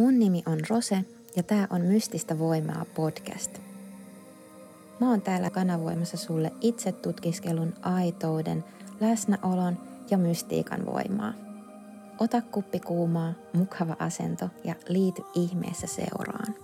Mun 0.00 0.18
nimi 0.18 0.42
on 0.46 0.58
Rose 0.70 1.04
ja 1.36 1.42
tää 1.42 1.66
on 1.70 1.80
Mystistä 1.80 2.38
voimaa 2.38 2.84
podcast. 2.94 3.58
Mä 5.00 5.10
oon 5.10 5.22
täällä 5.22 5.50
kanavoimassa 5.50 6.16
sulle 6.16 6.52
itse 6.60 6.92
tutkiskelun 6.92 7.74
aitouden, 7.82 8.64
läsnäolon 9.00 9.78
ja 10.10 10.18
mystiikan 10.18 10.86
voimaa. 10.86 11.34
Ota 12.20 12.42
kuppi 12.42 12.80
kuumaa, 12.80 13.34
mukava 13.52 13.96
asento 13.98 14.50
ja 14.64 14.74
liity 14.88 15.22
ihmeessä 15.34 15.86
seuraan. 15.86 16.54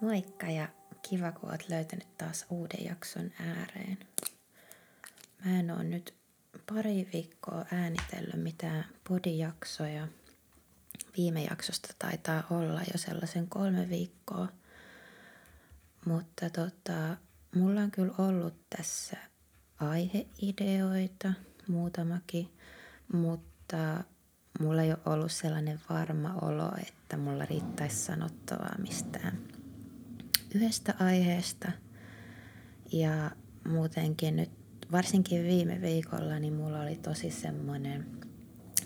Moikka 0.00 0.46
ja 0.46 0.68
kiva 1.08 1.32
kun 1.32 1.50
oot 1.50 1.68
löytänyt 1.68 2.16
taas 2.18 2.46
uuden 2.50 2.84
jakson 2.84 3.30
ääreen. 3.40 3.98
Mä 5.44 5.60
en 5.60 5.70
oo 5.70 5.82
nyt 5.82 6.14
pari 6.74 7.08
viikkoa 7.12 7.64
äänitellyt 7.72 8.42
mitään 8.42 8.84
podijaksoja– 9.08 10.08
viime 11.16 11.44
jaksosta 11.44 11.88
taitaa 11.98 12.42
olla 12.50 12.80
jo 12.80 12.98
sellaisen 12.98 13.48
kolme 13.48 13.88
viikkoa. 13.88 14.48
Mutta 16.06 16.50
tota, 16.50 17.16
mulla 17.54 17.80
on 17.80 17.90
kyllä 17.90 18.14
ollut 18.18 18.54
tässä 18.76 19.16
aiheideoita 19.80 21.32
muutamakin, 21.68 22.48
mutta 23.12 24.04
mulla 24.60 24.82
ei 24.82 24.90
ole 24.90 24.98
ollut 25.06 25.32
sellainen 25.32 25.80
varma 25.90 26.34
olo, 26.34 26.72
että 26.88 27.16
mulla 27.16 27.44
riittäisi 27.44 27.96
sanottavaa 27.96 28.74
mistään 28.78 29.38
yhdestä 30.54 30.94
aiheesta. 30.98 31.72
Ja 32.92 33.30
muutenkin 33.68 34.36
nyt, 34.36 34.50
varsinkin 34.92 35.44
viime 35.44 35.80
viikolla, 35.80 36.38
niin 36.38 36.54
mulla 36.54 36.80
oli 36.80 36.96
tosi 36.96 37.30
semmoinen 37.30 38.19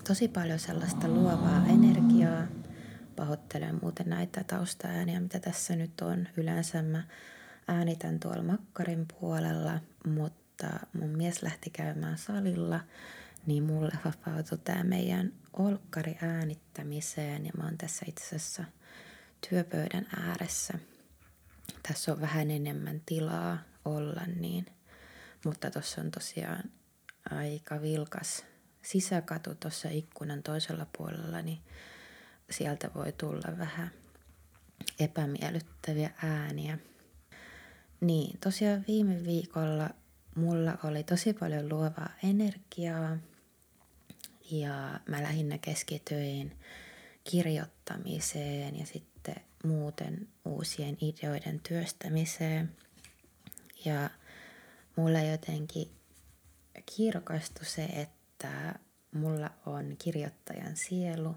tosi 0.07 0.27
paljon 0.27 0.59
sellaista 0.59 1.07
luovaa 1.07 1.65
energiaa. 1.69 2.47
Pahoittelen 3.15 3.79
muuten 3.81 4.09
näitä 4.09 4.43
taustaääniä, 4.43 5.19
mitä 5.19 5.39
tässä 5.39 5.75
nyt 5.75 6.01
on. 6.01 6.27
Yleensä 6.37 6.81
mä 6.81 7.03
äänitän 7.67 8.19
tuolla 8.19 8.43
makkarin 8.43 9.05
puolella, 9.19 9.79
mutta 10.07 10.67
mun 10.93 11.09
mies 11.09 11.43
lähti 11.43 11.69
käymään 11.69 12.17
salilla, 12.17 12.79
niin 13.45 13.63
mulle 13.63 13.91
vapautui 14.05 14.57
tämä 14.57 14.83
meidän 14.83 15.33
olkkari 15.53 16.17
äänittämiseen 16.21 17.45
ja 17.45 17.51
mä 17.57 17.63
oon 17.63 17.77
tässä 17.77 18.05
itse 18.07 18.25
asiassa 18.25 18.63
työpöydän 19.49 20.07
ääressä. 20.19 20.73
Tässä 21.87 22.11
on 22.11 22.21
vähän 22.21 22.51
enemmän 22.51 23.01
tilaa 23.05 23.57
olla 23.85 24.21
niin, 24.39 24.65
mutta 25.45 25.71
tuossa 25.71 26.01
on 26.01 26.11
tosiaan 26.11 26.63
aika 27.31 27.81
vilkas 27.81 28.54
sisäkatu 28.85 29.55
tuossa 29.55 29.89
ikkunan 29.89 30.43
toisella 30.43 30.85
puolella, 30.97 31.41
niin 31.41 31.59
sieltä 32.49 32.89
voi 32.95 33.11
tulla 33.11 33.57
vähän 33.57 33.91
epämiellyttäviä 34.99 36.09
ääniä. 36.23 36.77
Niin, 38.01 38.39
tosiaan 38.39 38.85
viime 38.87 39.23
viikolla 39.23 39.89
mulla 40.35 40.77
oli 40.83 41.03
tosi 41.03 41.33
paljon 41.33 41.69
luovaa 41.69 42.09
energiaa 42.23 43.17
ja 44.51 44.99
mä 45.09 45.23
lähinnä 45.23 45.57
keskityin 45.57 46.59
kirjoittamiseen 47.23 48.79
ja 48.79 48.85
sitten 48.85 49.35
muuten 49.63 50.27
uusien 50.45 50.97
ideoiden 51.01 51.59
työstämiseen. 51.59 52.71
Ja 53.85 54.09
mulla 54.95 55.21
jotenkin 55.21 55.91
kirkastui 56.95 57.65
se, 57.65 57.83
että 57.83 58.14
että 58.35 58.79
mulla 59.11 59.49
on 59.65 59.95
kirjoittajan 59.99 60.75
sielu 60.75 61.35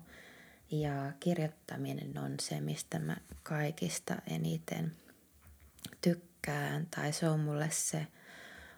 ja 0.70 1.12
kirjoittaminen 1.20 2.18
on 2.18 2.34
se, 2.40 2.60
mistä 2.60 2.98
mä 2.98 3.16
kaikista 3.42 4.16
eniten 4.26 4.92
tykkään. 6.00 6.86
Tai 6.86 7.12
se 7.12 7.28
on 7.28 7.40
mulle 7.40 7.70
se 7.70 8.06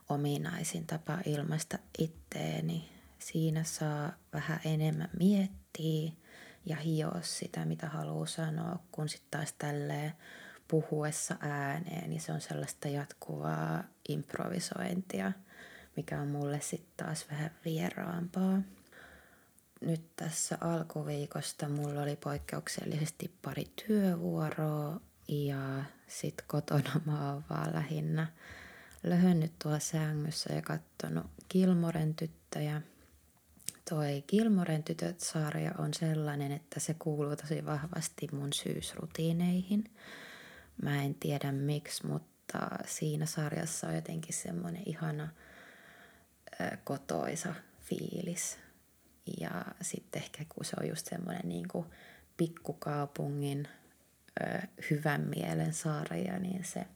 ominaisin 0.09 0.87
tapa 0.87 1.19
ilmaista 1.27 1.79
itteeni. 1.99 2.89
Siinä 3.19 3.65
saa 3.65 4.13
vähän 4.33 4.61
enemmän 4.65 5.11
miettiä 5.19 6.13
ja 6.67 6.77
hioa 6.77 7.21
sitä, 7.23 7.65
mitä 7.65 7.89
haluaa 7.89 8.27
sanoa, 8.27 8.79
kun 8.93 9.09
sitten 9.09 9.31
taas 9.31 9.53
tälleen 9.53 10.13
puhuessa 10.69 11.37
ääneen, 11.41 12.11
niin 12.11 12.21
se 12.21 12.33
on 12.33 12.41
sellaista 12.41 12.89
jatkuvaa 12.89 13.85
improvisointia– 14.09 15.33
mikä 16.01 16.21
on 16.21 16.29
mulle 16.29 16.61
sitten 16.61 17.07
taas 17.07 17.27
vähän 17.31 17.51
vieraampaa. 17.65 18.63
Nyt 19.81 20.17
tässä 20.17 20.59
alkuviikosta 20.61 21.69
mulla 21.69 22.03
oli 22.03 22.17
poikkeuksellisesti 22.17 23.31
pari 23.43 23.65
työvuoroa 23.87 25.01
ja 25.29 25.85
sitten 26.07 26.45
kotona 26.49 27.01
mä 27.05 27.33
oon 27.33 27.45
vaan 27.51 27.75
lähinnä 27.75 28.27
löhönnyt 29.03 29.53
tuolla 29.63 29.79
sängyssä 29.79 30.55
ja 30.55 30.63
kattonut 30.63 31.27
Kilmoren 31.49 32.15
tyttöjä. 32.15 32.83
Toi 33.91 34.25
Kilmoren 34.27 34.83
tytöt-sarja 34.83 35.73
on 35.79 35.95
sellainen, 35.95 36.53
että 36.53 36.81
se 36.81 36.95
kuuluu 36.99 37.37
tosi 37.37 37.67
vahvasti 37.67 38.29
mun 38.33 38.53
syysrutiineihin. 38.53 39.85
Mä 40.83 41.03
en 41.03 41.15
tiedä 41.15 41.53
miksi, 41.53 42.07
mutta 42.07 42.69
siinä 42.87 43.27
sarjassa 43.27 43.87
on 43.87 43.95
jotenkin 43.95 44.35
semmoinen 44.35 44.83
ihana– 44.87 45.29
kotoisa 46.85 47.55
fiilis. 47.81 48.59
Ja 49.41 49.65
sitten 49.83 50.23
ehkä 50.23 50.45
kun 50.49 50.65
se 50.65 50.77
on 50.81 50.89
just 50.89 51.07
semmoinen 51.07 51.49
niin 51.49 51.67
pikkukaupungin 52.37 53.69
ö, 54.41 54.61
hyvän 54.91 55.21
mielen 55.21 55.73
saaria, 55.73 56.39
niin 56.39 56.65
se, 56.65 56.87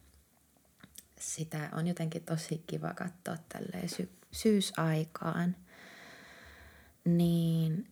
sitä 1.21 1.69
on 1.73 1.87
jotenkin 1.87 2.25
tosi 2.25 2.65
kiva 2.67 2.95
katsoa 2.95 3.37
tälleen 3.49 3.89
sy- 3.89 4.19
syysaikaan. 4.31 5.57
Niin 7.05 7.91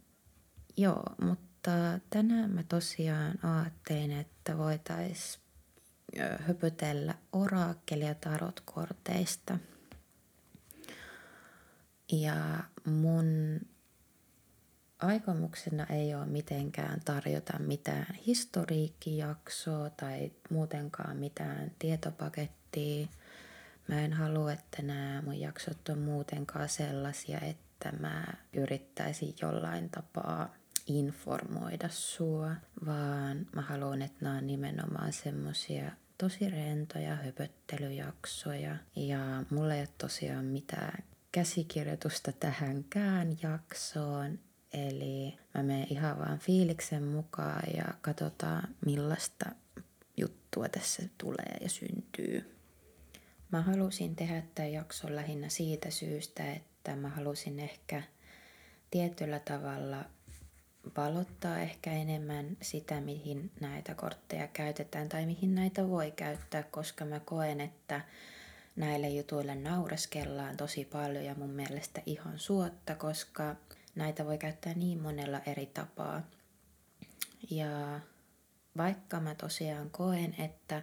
joo, 0.76 1.02
mutta 1.22 1.70
tänään 2.10 2.50
mä 2.50 2.62
tosiaan 2.62 3.44
ajattelin, 3.44 4.12
että 4.12 4.58
voitaisiin 4.58 5.42
höpötellä 6.38 7.14
oraakkelia 7.32 8.14
tarotkorteista– 8.14 9.58
ja 12.12 12.64
mun 12.84 13.60
aikomuksena 14.98 15.86
ei 15.86 16.14
ole 16.14 16.26
mitenkään 16.26 17.00
tarjota 17.04 17.58
mitään 17.58 18.14
historiikkijaksoa 18.26 19.90
tai 19.90 20.32
muutenkaan 20.50 21.16
mitään 21.16 21.72
tietopakettia. 21.78 23.06
Mä 23.88 24.00
en 24.00 24.12
halua, 24.12 24.52
että 24.52 24.82
nämä 24.82 25.22
mun 25.22 25.40
jaksot 25.40 25.88
on 25.88 25.98
muutenkaan 25.98 26.68
sellaisia, 26.68 27.40
että 27.40 27.92
mä 28.00 28.24
yrittäisin 28.52 29.34
jollain 29.42 29.90
tapaa 29.90 30.54
informoida 30.86 31.88
sua, 31.88 32.50
vaan 32.86 33.46
mä 33.54 33.62
haluan, 33.62 34.02
että 34.02 34.18
nämä 34.20 34.38
on 34.38 34.46
nimenomaan 34.46 35.12
semmosia 35.12 35.90
tosi 36.18 36.50
rentoja 36.50 37.16
höpöttelyjaksoja 37.16 38.76
ja 38.96 39.18
mulla 39.50 39.74
ei 39.74 39.80
ole 39.80 39.88
tosiaan 39.98 40.44
mitään 40.44 41.04
käsikirjoitusta 41.32 42.32
tähänkään 42.32 43.36
jaksoon. 43.42 44.38
Eli 44.72 45.38
mä 45.54 45.62
menen 45.62 45.86
ihan 45.90 46.18
vaan 46.18 46.38
fiiliksen 46.38 47.02
mukaan 47.02 47.62
ja 47.76 47.84
katsotaan 48.00 48.68
millaista 48.86 49.46
juttua 50.16 50.68
tässä 50.68 51.02
tulee 51.18 51.56
ja 51.60 51.68
syntyy. 51.68 52.56
Mä 53.52 53.62
halusin 53.62 54.16
tehdä 54.16 54.42
tämän 54.54 54.72
jakson 54.72 55.16
lähinnä 55.16 55.48
siitä 55.48 55.90
syystä, 55.90 56.52
että 56.52 56.96
mä 56.96 57.08
halusin 57.08 57.60
ehkä 57.60 58.02
tietyllä 58.90 59.38
tavalla 59.38 60.04
valottaa 60.96 61.58
ehkä 61.58 61.92
enemmän 61.92 62.56
sitä, 62.62 63.00
mihin 63.00 63.50
näitä 63.60 63.94
kortteja 63.94 64.48
käytetään 64.48 65.08
tai 65.08 65.26
mihin 65.26 65.54
näitä 65.54 65.88
voi 65.88 66.10
käyttää, 66.10 66.62
koska 66.62 67.04
mä 67.04 67.20
koen, 67.20 67.60
että 67.60 68.00
näille 68.76 69.08
jutuille 69.08 69.54
naureskellaan 69.54 70.56
tosi 70.56 70.84
paljon 70.84 71.24
ja 71.24 71.34
mun 71.34 71.50
mielestä 71.50 72.02
ihan 72.06 72.38
suotta, 72.38 72.94
koska 72.94 73.56
näitä 73.94 74.26
voi 74.26 74.38
käyttää 74.38 74.74
niin 74.74 75.02
monella 75.02 75.40
eri 75.46 75.66
tapaa. 75.66 76.22
Ja 77.50 78.00
vaikka 78.76 79.20
mä 79.20 79.34
tosiaan 79.34 79.90
koen, 79.90 80.34
että 80.38 80.82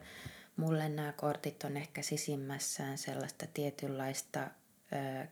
mulle 0.55 0.89
nämä 0.89 1.11
kortit 1.11 1.63
on 1.63 1.77
ehkä 1.77 2.01
sisimmässään 2.01 2.97
sellaista 2.97 3.45
tietynlaista 3.53 4.47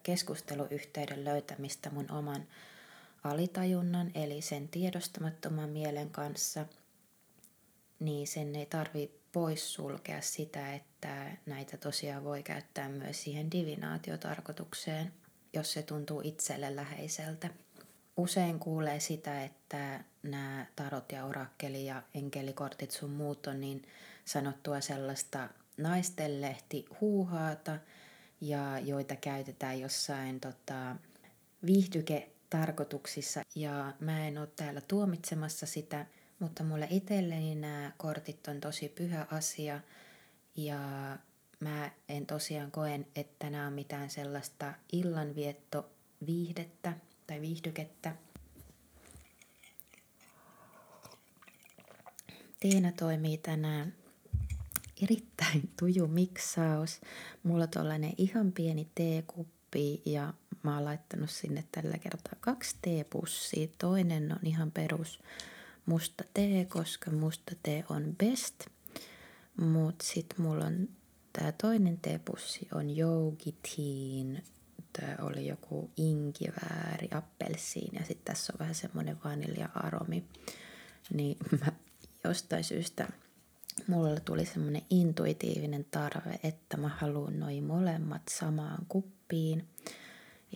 keskusteluyhteyden 0.04 1.26
löytämistä 1.26 1.90
mun 1.90 2.12
oman 2.12 2.48
alitajunnan, 3.24 4.12
eli 4.16 4.42
sen 4.42 4.68
tiedostamattoman 4.68 5.70
mielen 5.70 6.10
kanssa, 6.10 6.66
niin 8.00 8.28
sen 8.28 8.56
ei 8.56 8.66
tarvi 8.66 9.17
poissulkea 9.32 10.22
sitä, 10.22 10.74
että 10.74 11.32
näitä 11.46 11.78
tosiaan 11.78 12.24
voi 12.24 12.44
käyttää 12.44 12.90
myös 12.90 13.24
siihen 13.24 13.52
divinaatiotarkoitukseen, 13.52 15.14
jos 15.54 15.74
se 15.74 15.84
tuntuu 15.84 16.22
itselle 16.24 16.76
läheiseltä. 16.76 17.50
usein 18.18 18.60
kuulee 18.60 19.00
sitä, 19.00 19.44
että 19.44 20.04
nämä 20.24 20.66
tarot 20.76 21.12
ja 21.12 21.26
orakkeli 21.26 21.86
ja 21.86 22.04
enkelikortit 22.14 22.92
sun 22.92 23.10
muut 23.10 23.48
on 23.48 23.62
niin 23.62 23.82
sanottua 24.26 24.82
sellaista 24.82 25.50
naistenlehti 25.78 26.86
huuhaata 27.02 27.78
ja 28.42 28.80
joita 28.80 29.16
käytetään 29.16 29.80
jossain 29.80 30.40
tota, 30.40 30.96
viihdyketarkoituksissa. 31.66 33.42
Ja 33.56 33.94
mä 34.00 34.28
en 34.28 34.38
ole 34.38 34.48
täällä 34.56 34.82
tuomitsemassa 34.82 35.66
sitä, 35.66 36.06
mutta 36.40 36.64
mulle 36.64 36.88
itselleni 36.90 37.56
nämä 37.56 37.92
kortit 37.98 38.48
on 38.48 38.60
tosi 38.62 38.90
pyhä 38.90 39.28
asia 39.32 39.80
ja 40.56 40.80
mä 41.60 41.92
en 42.10 42.26
tosiaan 42.26 42.72
koen, 42.72 43.08
että 43.16 43.50
nämä 43.50 43.68
on 43.68 43.74
mitään 43.74 44.10
sellaista 44.10 44.74
illanvietto 44.92 45.90
viihdettä 46.26 46.94
tai 47.28 47.42
viihdykettä. 47.42 48.16
Tiina 52.60 52.92
toimii 52.92 53.38
tänään 53.38 53.94
erittäin 55.04 55.70
tuju 55.80 56.08
miksaus. 56.08 57.02
Mulla 57.44 57.64
on 57.64 57.70
tollanen 57.70 58.14
ihan 58.18 58.52
pieni 58.52 58.88
teekuppi 58.96 60.02
ja 60.06 60.34
mä 60.64 60.76
oon 60.76 60.86
laittanut 60.86 61.30
sinne 61.30 61.64
tällä 61.72 61.98
kertaa 61.98 62.34
kaksi 62.40 62.76
teepussia. 62.82 63.68
Toinen 63.78 64.32
on 64.32 64.40
ihan 64.44 64.72
perus 64.72 65.20
musta 65.88 66.24
tee, 66.34 66.66
koska 66.66 67.12
musta 67.12 67.56
tee 67.64 67.84
on 67.90 68.16
best. 68.18 68.66
Mut 69.62 69.96
sit 70.02 70.34
mulla 70.38 70.66
on 70.66 70.90
tää 71.34 71.52
toinen 71.52 71.98
teepussi 71.98 72.68
on 72.74 73.00
Yogi 73.00 73.52
Teen. 73.52 74.44
Tää 75.00 75.18
oli 75.22 75.48
joku 75.48 75.92
inkivääri, 75.98 77.08
appelsiin 77.12 77.94
ja 77.94 78.00
sitten 78.06 78.26
tässä 78.34 78.54
on 78.54 78.60
vähän 78.60 78.76
semmonen 78.76 79.18
vanilja-aromi. 79.24 80.24
Niin 81.14 81.38
mä 81.66 81.72
jostain 82.24 82.64
syystä 82.64 83.08
mulla 83.88 84.20
tuli 84.20 84.46
semmoinen 84.46 84.82
intuitiivinen 84.90 85.86
tarve, 85.92 86.40
että 86.44 86.78
mä 86.78 86.88
haluan 86.88 87.40
noin 87.40 87.64
molemmat 87.64 88.22
samaan 88.32 88.86
kuppiin. 88.90 89.68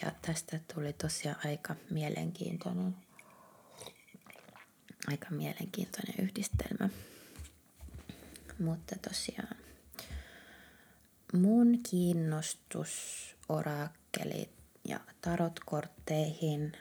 Ja 0.02 0.12
tästä 0.22 0.60
tuli 0.74 0.94
tosiaan 0.94 1.40
aika 1.46 1.76
mielenkiintoinen, 1.90 2.96
aika 5.08 5.30
mielenkiintoinen 5.30 6.16
yhdistelmä. 6.20 6.90
Mutta 8.60 8.96
tosiaan 9.10 9.58
mun 11.34 11.80
kiinnostus 11.90 12.92
orakkelit 13.50 14.52
ja 14.88 15.00
tarotkortteihin, 15.22 16.72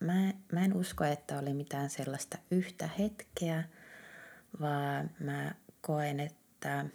mä, 0.00 0.32
mä 0.52 0.64
en 0.64 0.76
usko, 0.76 1.04
että 1.04 1.38
oli 1.38 1.54
mitään 1.54 1.90
sellaista 1.90 2.38
yhtä 2.50 2.88
hetkeä, 2.98 3.64
vaan 4.60 5.10
mä 5.20 5.54
koen, 5.80 6.20
että 6.20 6.86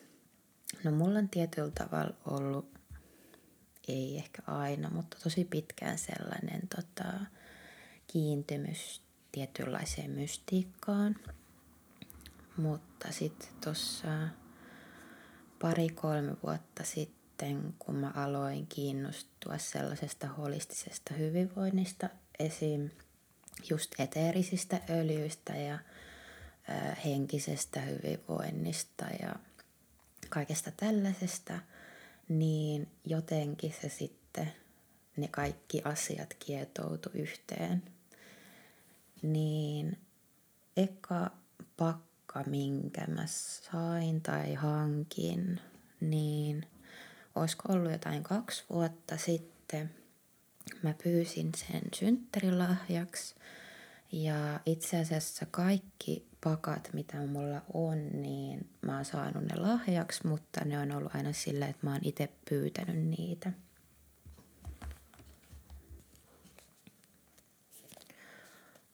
no 0.83 0.91
mulla 0.91 1.19
on 1.19 1.29
tietyllä 1.29 1.71
tavalla 1.71 2.15
ollut, 2.25 2.79
ei 3.87 4.17
ehkä 4.17 4.41
aina, 4.47 4.89
mutta 4.89 5.17
tosi 5.23 5.45
pitkään 5.45 5.97
sellainen 5.97 6.61
tota, 6.75 7.13
kiintymys 8.07 9.01
tietynlaiseen 9.31 10.11
mystiikkaan. 10.11 11.15
Mutta 12.57 13.11
sitten 13.11 13.49
tuossa 13.63 14.07
pari-kolme 15.61 16.35
vuotta 16.43 16.83
sitten, 16.83 17.73
kun 17.79 17.95
mä 17.95 18.11
aloin 18.15 18.67
kiinnostua 18.67 19.57
sellaisesta 19.57 20.27
holistisesta 20.27 21.13
hyvinvoinnista, 21.13 22.09
esim. 22.39 22.89
just 23.69 23.99
eteerisistä 23.99 24.81
öljyistä 24.89 25.53
ja 25.55 25.79
henkisestä 27.05 27.81
hyvinvoinnista 27.81 29.05
ja 29.21 29.35
kaikesta 30.29 30.71
tällaisesta, 30.71 31.59
niin 32.29 32.87
jotenkin 33.05 33.73
se 33.81 33.89
sitten, 33.89 34.53
ne 35.17 35.27
kaikki 35.27 35.81
asiat 35.85 36.33
kietoutu 36.33 37.09
yhteen. 37.13 37.83
Niin 39.21 39.97
eka 40.77 41.31
pakka, 41.77 42.43
minkä 42.45 43.07
mä 43.07 43.23
sain 43.25 44.21
tai 44.21 44.53
hankin, 44.53 45.59
niin 45.99 46.65
olisiko 47.35 47.73
ollut 47.73 47.91
jotain 47.91 48.23
kaksi 48.23 48.63
vuotta 48.69 49.17
sitten. 49.17 49.91
Mä 50.83 50.93
pyysin 51.03 51.51
sen 51.55 51.81
synttärilahjaksi 51.95 53.35
ja 54.11 54.59
itse 54.65 54.99
asiassa 54.99 55.45
kaikki 55.51 56.27
pakat, 56.43 56.89
mitä 56.93 57.17
mulla 57.17 57.61
on, 57.73 58.09
niin 58.21 58.69
mä 58.81 58.95
oon 58.95 59.05
saanut 59.05 59.43
ne 59.43 59.55
lahjaksi, 59.55 60.27
mutta 60.27 60.65
ne 60.65 60.79
on 60.79 60.91
ollut 60.91 61.15
aina 61.15 61.33
sillä, 61.33 61.67
että 61.67 61.87
mä 61.87 61.91
oon 61.91 62.01
itse 62.03 62.29
pyytänyt 62.49 63.07
niitä. 63.07 63.51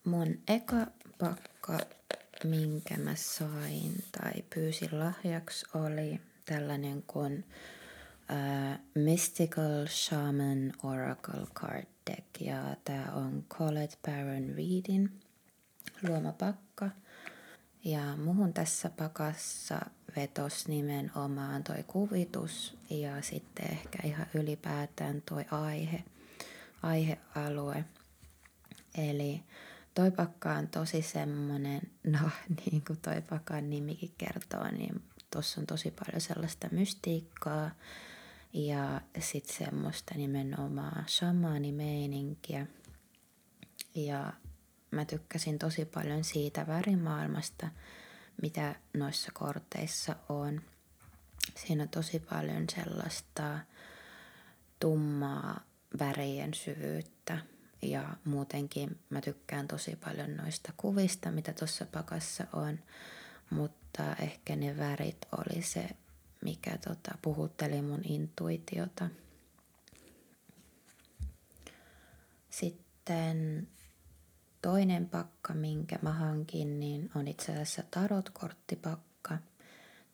Mun 0.08 0.40
eka 0.48 0.88
pakka, 1.20 1.80
minkä 2.44 2.98
mä 2.98 3.16
sain 3.16 4.04
tai 4.12 4.44
pyysin 4.56 5.00
lahjaksi, 5.00 5.66
oli 5.74 6.22
tällainen 6.46 7.04
kuin 7.08 7.46
uh, 8.32 8.80
Mystical 9.04 9.88
Shaman 9.88 10.74
Oracle 10.84 11.48
Card 11.54 11.88
Deck. 12.10 12.26
Ja 12.40 12.76
tää 12.84 13.12
on 13.14 13.46
Colette 13.50 13.98
Baron 14.06 14.56
Readin 14.56 15.20
luoma 16.04 16.32
pakka– 16.32 16.90
ja 17.88 18.16
muhun 18.18 18.54
tässä 18.54 18.90
pakassa 18.90 19.80
vetos 20.16 20.68
nimenomaan 20.68 21.64
toi 21.64 21.84
kuvitus 21.88 22.78
ja 22.90 23.22
sitten 23.22 23.72
ehkä 23.72 24.00
ihan 24.04 24.26
ylipäätään 24.34 25.22
toi 25.22 25.46
aihe, 25.52 26.04
aihealue. 26.84 27.86
Eli 28.98 29.44
toi 29.98 30.12
pakka 30.12 30.54
on 30.54 30.68
tosi 30.68 31.02
semmonen, 31.02 31.82
no 32.20 32.30
niin 32.66 32.84
kuin 32.88 33.00
toi 33.02 33.22
pakan 33.30 33.70
nimikin 33.70 34.14
kertoo, 34.18 34.72
niin 34.72 35.04
tuossa 35.32 35.62
on 35.62 35.68
tosi 35.68 35.92
paljon 35.92 36.22
sellaista 36.22 36.68
mystiikkaa 36.72 37.72
ja 38.54 39.02
sitten 39.20 39.56
semmoista 39.56 40.14
nimenomaan 40.16 41.06
shamaanimeininkiä. 41.08 42.68
Ja 43.96 44.34
mä 44.92 45.06
tykkäsin 45.06 45.60
tosi 45.60 45.86
paljon 45.86 46.24
siitä 46.24 46.68
värimaailmasta, 46.68 47.68
mitä 48.42 48.76
noissa 48.94 49.32
korteissa 49.34 50.16
on. 50.30 50.62
Siinä 51.56 51.84
on 51.84 51.90
tosi 51.90 52.20
paljon 52.20 52.66
sellaista 52.76 53.60
tummaa 54.80 55.60
värien 56.00 56.54
syvyyttä 56.54 57.38
ja 57.82 58.16
muutenkin 58.26 59.00
mä 59.10 59.22
tykkään 59.22 59.68
tosi 59.68 59.96
paljon 59.96 60.38
noista 60.38 60.74
kuvista, 60.78 61.32
mitä 61.32 61.54
tuossa 61.54 61.86
pakassa 61.86 62.48
on, 62.54 62.80
mutta 63.50 64.16
ehkä 64.16 64.56
ne 64.56 64.78
värit 64.78 65.18
oli 65.38 65.62
se, 65.62 65.90
mikä 66.42 66.78
tota, 66.78 67.18
puhutteli 67.22 67.82
mun 67.82 68.02
intuitiota. 68.04 69.10
Sitten 72.50 73.68
Toinen 74.62 75.10
pakka, 75.10 75.54
minkä 75.54 76.00
mä 76.02 76.14
hankin, 76.14 76.80
niin 76.80 77.12
on 77.16 77.28
itse 77.28 77.52
asiassa 77.52 77.84
tarotkorttipakka. 77.92 79.38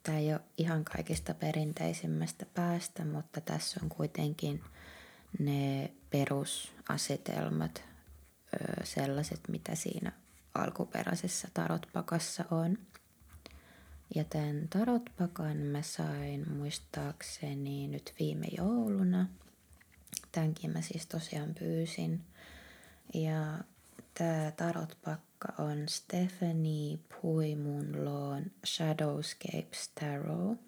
Tämä 0.04 0.18
ei 0.18 0.34
ole 0.34 0.42
ihan 0.58 0.86
kaikista 0.86 1.34
perinteisimmästä 1.34 2.46
päästä, 2.54 3.06
mutta 3.06 3.42
tässä 3.42 3.80
on 3.84 3.90
kuitenkin 3.90 4.64
ne 5.40 5.94
perusasetelmat, 6.14 7.84
sellaiset, 8.84 9.40
mitä 9.48 9.76
siinä 9.76 10.12
alkuperäisessä 10.54 11.48
tarotpakassa 11.54 12.46
on. 12.52 12.78
Ja 14.16 14.24
tämän 14.24 14.68
tarotpakan 14.70 15.58
mä 15.58 15.82
sain 15.82 16.54
muistaakseni 16.54 17.88
nyt 17.88 18.14
viime 18.20 18.48
jouluna. 18.58 19.28
Tämänkin 20.32 20.72
mä 20.72 20.82
siis 20.82 21.06
tosiaan 21.08 21.56
pyysin. 21.60 22.22
Ja 23.14 23.58
Tämä 24.14 24.52
tarotpakka 24.58 25.54
on 25.58 25.90
Stephanie 25.90 26.98
Puimunloon 27.22 28.44
Shadowscapes 28.66 29.92
Tarot. 30.00 30.60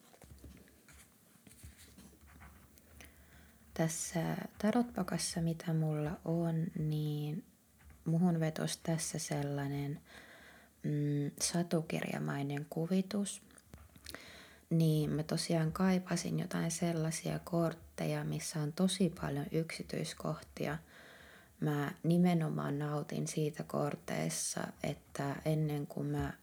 Tässä 3.77 4.35
tarotpakassa, 4.57 5.41
mitä 5.41 5.73
mulla 5.73 6.11
on, 6.25 6.67
niin 6.79 7.43
muhun 8.05 8.39
vetos 8.39 8.77
tässä 8.77 9.19
sellainen 9.19 9.99
mm, 10.83 11.31
satukirjamainen 11.41 12.65
kuvitus. 12.69 13.41
Niin 14.69 15.09
mä 15.09 15.23
tosiaan 15.23 15.71
kaipasin 15.71 16.39
jotain 16.39 16.71
sellaisia 16.71 17.39
kortteja, 17.39 18.23
missä 18.23 18.59
on 18.59 18.73
tosi 18.73 19.13
paljon 19.21 19.45
yksityiskohtia– 19.51 20.77
mä 21.59 21.91
nimenomaan 22.03 22.79
nautin 22.79 23.27
siitä 23.27 23.63
korteissa, 23.63 24.67
että 24.83 25.35
ennen 25.45 25.87
kuin 25.87 26.07
mä 26.07 26.33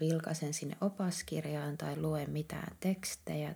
vilkasen 0.00 0.54
sinne 0.54 0.76
opaskirjaan 0.80 1.78
tai 1.78 1.96
luen 1.96 2.30
mitään 2.30 2.76
tekstejä 2.80 3.54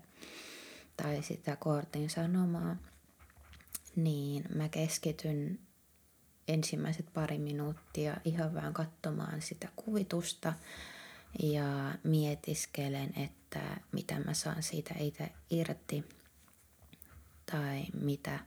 tai 1.03 1.23
sitä 1.23 1.57
kortin 1.57 2.11
sanomaa, 2.11 2.77
niin 3.97 4.45
mä 4.55 4.69
keskityn 4.69 5.59
ensimmäiset 6.49 7.13
pari 7.15 7.39
minuuttia 7.39 8.17
ihan 8.25 8.55
vähän 8.55 8.75
katsomaan 8.75 9.43
sitä 9.43 9.69
kuvitusta 9.77 10.53
ja 11.43 11.95
mietiskelen, 12.05 13.13
että 13.17 13.81
mitä 13.93 14.21
mä 14.21 14.35
saan 14.35 14.63
siitä 14.63 14.95
itse 14.99 15.33
irti 15.51 16.05
tai 17.53 17.85
mitä 18.01 18.39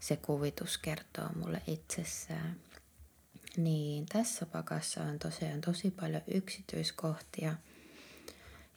se 0.00 0.16
kuvitus 0.16 0.78
kertoo 0.78 1.28
mulle 1.34 1.62
itsessään. 1.66 2.56
Niin 3.56 4.06
tässä 4.06 4.46
pakassa 4.46 5.02
on 5.02 5.18
tosiaan 5.18 5.60
tosi 5.60 5.90
paljon 5.90 6.22
yksityiskohtia 6.26 7.54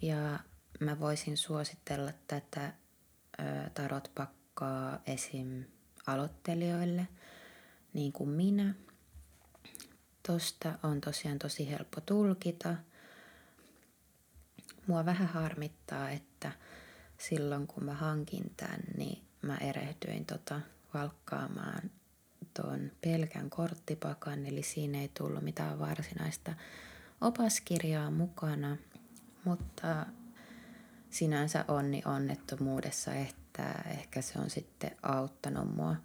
ja 0.02 0.40
mä 0.80 1.00
voisin 1.00 1.38
suositella 1.38 2.12
tätä 2.28 2.74
tarotpakkaa 3.74 5.00
esim. 5.08 5.64
aloittelijoille, 6.08 7.08
niin 7.94 8.12
kuin 8.12 8.30
minä. 8.30 8.74
Tosta 10.28 10.80
on 10.84 11.02
tosiaan 11.02 11.40
tosi 11.40 11.70
helppo 11.70 12.02
tulkita. 12.02 12.76
Mua 14.88 15.06
vähän 15.06 15.28
harmittaa, 15.28 16.10
että 16.10 16.52
silloin 17.18 17.68
kun 17.68 17.84
mä 17.84 17.94
hankin 17.94 18.54
tän, 18.58 18.80
niin 18.98 19.24
mä 19.42 19.58
erehdyin 19.58 20.26
tota 20.26 20.62
valkkaamaan 20.94 21.92
tuon 22.62 22.92
pelkän 23.02 23.50
korttipakan, 23.50 24.46
eli 24.46 24.64
siinä 24.64 25.02
ei 25.02 25.12
tullut 25.18 25.44
mitään 25.44 25.80
varsinaista 25.80 26.54
opaskirjaa 27.22 28.12
mukana, 28.12 28.78
mutta 29.46 30.06
sinänsä 31.10 31.66
onni 31.68 32.02
onnettomuudessa, 32.06 33.14
että 33.14 33.72
ehkä 33.90 34.22
se 34.22 34.40
on 34.40 34.50
sitten 34.50 34.92
auttanut 35.04 35.76
mua 35.76 35.96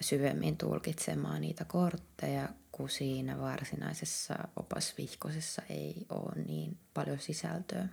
syvemmin 0.00 0.56
tulkitsemaan 0.56 1.40
niitä 1.40 1.64
kortteja, 1.64 2.48
kun 2.72 2.90
siinä 2.90 3.40
varsinaisessa 3.40 4.34
opasvihkosessa 4.56 5.62
ei 5.68 6.06
ole 6.08 6.42
niin 6.44 6.78
paljon 6.94 7.18
sisältöä. 7.18 7.88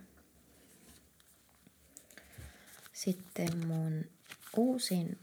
Sitten 2.92 3.66
mun 3.66 4.04
uusin 4.56 5.18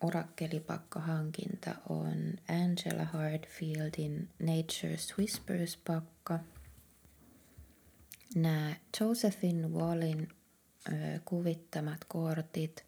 orakkelipakkahankinta 0.00 1.74
on 1.88 2.34
Angela 2.48 3.04
Hardfieldin 3.04 4.28
Nature's 4.42 5.14
Whispers-pakka. 5.18 6.38
Nämä 8.34 8.76
Josephine 9.00 9.68
Wallin 9.68 10.28
kuvittamat 11.24 12.04
kortit 12.08 12.84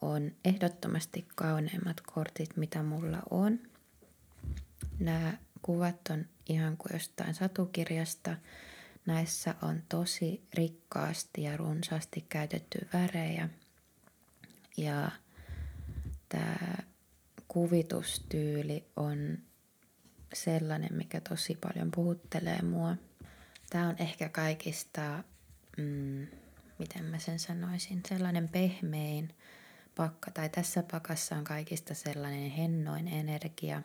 on 0.00 0.32
ehdottomasti 0.44 1.26
kauneimmat 1.34 2.00
kortit, 2.00 2.56
mitä 2.56 2.82
mulla 2.82 3.22
on. 3.30 3.58
Nämä 4.98 5.32
kuvat 5.62 6.08
on 6.10 6.24
ihan 6.48 6.76
kuin 6.76 6.92
jostain 6.92 7.34
satukirjasta. 7.34 8.36
Näissä 9.06 9.54
on 9.62 9.82
tosi 9.88 10.42
rikkaasti 10.54 11.42
ja 11.42 11.56
runsaasti 11.56 12.24
käytetty 12.28 12.88
värejä. 12.92 13.48
Ja 14.76 15.10
tämä 16.28 16.76
kuvitustyyli 17.48 18.84
on 18.96 19.38
sellainen, 20.34 20.94
mikä 20.96 21.20
tosi 21.20 21.58
paljon 21.60 21.90
puhuttelee 21.90 22.62
mua. 22.62 22.96
Tämä 23.70 23.88
on 23.88 23.96
ehkä 23.98 24.28
kaikista, 24.28 25.24
mm, 25.76 26.26
miten 26.80 27.04
mä 27.04 27.18
sen 27.18 27.38
sanoisin, 27.38 28.02
sellainen 28.08 28.48
pehmein 28.48 29.34
pakka. 29.94 30.30
Tai 30.30 30.48
tässä 30.48 30.82
pakassa 30.92 31.36
on 31.36 31.44
kaikista 31.44 31.94
sellainen 31.94 32.50
hennoin 32.50 33.08
energia. 33.08 33.82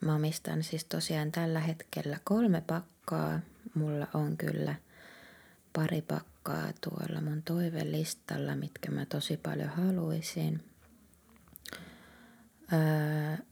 Mä 0.00 0.14
omistan 0.14 0.62
siis 0.62 0.84
tosiaan 0.84 1.32
tällä 1.32 1.60
hetkellä 1.60 2.18
kolme 2.24 2.60
pakkaa. 2.60 3.40
Mulla 3.74 4.06
on 4.14 4.36
kyllä 4.36 4.74
pari 5.72 6.02
pakkaa 6.02 6.72
tuolla 6.80 7.20
mun 7.20 7.42
toivelistalla, 7.42 8.56
mitkä 8.56 8.90
mä 8.90 9.06
tosi 9.06 9.36
paljon 9.36 9.68
haluaisin– 9.68 10.60
Öö, 12.72 13.44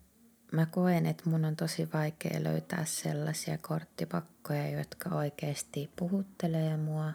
mä 0.52 0.66
koen, 0.66 1.06
että 1.06 1.30
mun 1.30 1.44
on 1.44 1.56
tosi 1.56 1.88
vaikea 1.92 2.42
löytää 2.42 2.84
sellaisia 2.84 3.58
korttipakkoja, 3.58 4.70
jotka 4.70 5.10
oikeasti 5.10 5.90
puhuttelee 5.96 6.76
mua. 6.76 7.12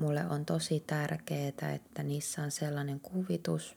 Mulle 0.00 0.26
on 0.30 0.44
tosi 0.46 0.80
tärkeää, 0.86 1.72
että 1.74 2.02
niissä 2.02 2.42
on 2.42 2.50
sellainen 2.50 3.00
kuvitus, 3.00 3.76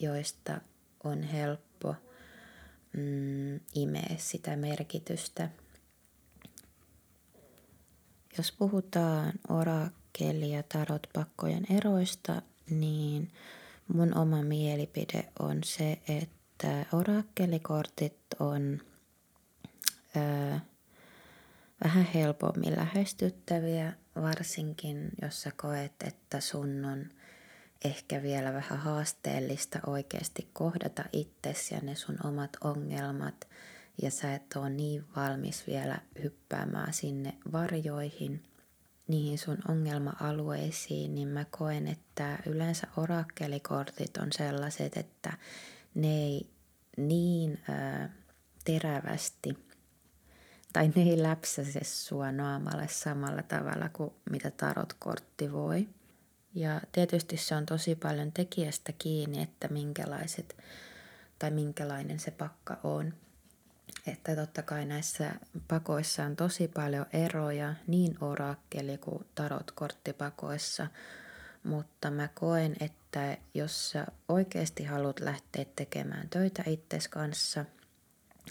joista 0.00 0.60
on 1.04 1.22
helppo 1.22 1.94
mm, 2.92 3.60
imeä 3.74 4.14
sitä 4.18 4.56
merkitystä. 4.56 5.50
Jos 8.38 8.52
puhutaan 8.52 9.32
orakeli- 9.48 10.50
ja 10.50 10.62
tarotpakkojen 10.62 11.66
eroista, 11.70 12.42
niin 12.70 13.30
mun 13.88 14.18
oma 14.18 14.42
mielipide 14.42 15.28
on 15.38 15.64
se, 15.64 15.98
että 16.08 16.86
orakkelikortit 16.92 18.18
on 18.38 18.80
ää, 20.16 20.60
vähän 21.84 22.06
helpommin 22.14 22.76
lähestyttäviä, 22.76 23.92
varsinkin 24.16 25.10
jos 25.22 25.42
sä 25.42 25.52
koet, 25.56 25.92
että 26.06 26.40
sun 26.40 26.84
on 26.84 27.06
ehkä 27.84 28.22
vielä 28.22 28.52
vähän 28.52 28.78
haasteellista 28.78 29.78
oikeasti 29.86 30.48
kohdata 30.52 31.04
itsesi 31.12 31.74
ja 31.74 31.80
ne 31.80 31.94
sun 31.94 32.16
omat 32.24 32.56
ongelmat 32.64 33.48
ja 34.02 34.10
sä 34.10 34.34
et 34.34 34.56
ole 34.56 34.70
niin 34.70 35.04
valmis 35.16 35.66
vielä 35.66 35.98
hyppäämään 36.22 36.92
sinne 36.92 37.34
varjoihin– 37.52 38.42
niihin 39.08 39.38
sun 39.38 39.58
ongelma-alueisiin, 39.68 41.14
niin 41.14 41.28
mä 41.28 41.44
koen, 41.50 41.88
että 41.88 42.38
yleensä 42.46 42.86
orakkelikortit 42.96 44.16
on 44.16 44.32
sellaiset, 44.32 44.96
että 44.96 45.32
ne 45.94 46.08
ei 46.08 46.46
niin 46.96 47.60
ää, 47.68 48.10
terävästi 48.64 49.58
tai 50.72 50.88
ne 50.96 51.02
ei 51.02 51.22
läpsäse 51.22 51.80
sua 51.84 52.32
naamalle 52.32 52.88
samalla 52.88 53.42
tavalla 53.42 53.88
kuin 53.88 54.12
mitä 54.30 54.50
tarotkortti 54.50 55.52
voi. 55.52 55.88
Ja 56.54 56.80
tietysti 56.92 57.36
se 57.36 57.54
on 57.54 57.66
tosi 57.66 57.94
paljon 57.94 58.32
tekijästä 58.32 58.92
kiinni, 58.98 59.42
että 59.42 59.68
minkälaiset 59.68 60.56
tai 61.38 61.50
minkälainen 61.50 62.18
se 62.18 62.30
pakka 62.30 62.78
on. 62.84 63.14
Että 64.06 64.36
totta 64.36 64.62
kai 64.62 64.84
näissä 64.84 65.34
pakoissa 65.68 66.24
on 66.24 66.36
tosi 66.36 66.68
paljon 66.68 67.06
eroja, 67.12 67.74
niin 67.86 68.16
orakkeli 68.20 68.98
kuin 68.98 69.26
tarotkorttipakoissa, 69.34 70.86
mutta 71.62 72.10
mä 72.10 72.28
koen, 72.34 72.76
että 72.80 73.36
jos 73.54 73.90
sä 73.90 74.06
oikeasti 74.28 74.84
haluat 74.84 75.20
lähteä 75.20 75.64
tekemään 75.76 76.28
töitä 76.28 76.62
itses 76.66 77.08
kanssa 77.08 77.64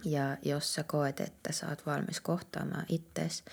ja 0.05 0.37
jos 0.41 0.73
sä 0.73 0.83
koet, 0.83 1.19
että 1.19 1.51
sä 1.51 1.69
oot 1.69 1.85
valmis 1.85 2.21
kohtaamaan 2.21 2.85
itses, 2.89 3.43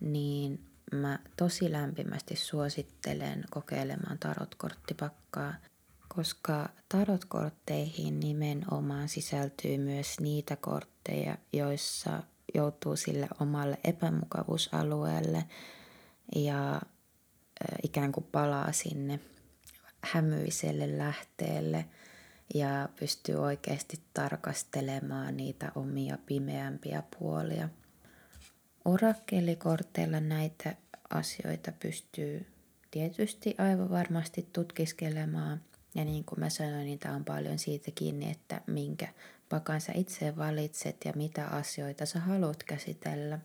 niin 0.00 0.66
mä 0.92 1.18
tosi 1.36 1.72
lämpimästi 1.72 2.36
suosittelen 2.36 3.44
kokeilemaan 3.50 4.18
tarotkorttipakkaa 4.18 5.54
koska 6.16 6.68
tarotkortteihin 6.88 8.20
nimenomaan 8.20 9.08
sisältyy 9.08 9.78
myös 9.78 10.20
niitä 10.20 10.56
kortteja, 10.56 11.36
joissa 11.52 12.22
joutuu 12.54 12.96
sille 12.96 13.28
omalle 13.40 13.78
epämukavuusalueelle 13.84 15.44
ja 16.36 16.80
ikään 17.82 18.12
kuin 18.12 18.26
palaa 18.32 18.72
sinne 18.72 19.20
hämyiselle 20.00 20.98
lähteelle 20.98 21.84
ja 22.54 22.88
pystyy 23.00 23.34
oikeasti 23.34 24.00
tarkastelemaan 24.14 25.36
niitä 25.36 25.72
omia 25.74 26.18
pimeämpiä 26.26 27.02
puolia. 27.18 27.68
Orakkelikorteilla 28.84 30.20
näitä 30.20 30.76
asioita 31.10 31.72
pystyy 31.72 32.46
tietysti 32.90 33.54
aivan 33.58 33.90
varmasti 33.90 34.48
tutkiskelemaan– 34.52 35.60
ja 35.96 36.04
niin 36.04 36.24
kuin 36.24 36.40
mä 36.40 36.50
sanoin, 36.50 36.98
tämä 36.98 37.14
on 37.14 37.24
paljon 37.24 37.58
siitä 37.58 37.90
kiinni, 37.94 38.30
että 38.30 38.60
minkä 38.66 39.08
pakan 39.48 39.80
sä 39.80 39.92
itse 39.94 40.36
valitset 40.36 40.96
ja 41.04 41.12
mitä 41.16 41.46
asioita 41.46 42.06
sä 42.06 42.20
haluat 42.20 42.62
käsitellä. 42.62 43.38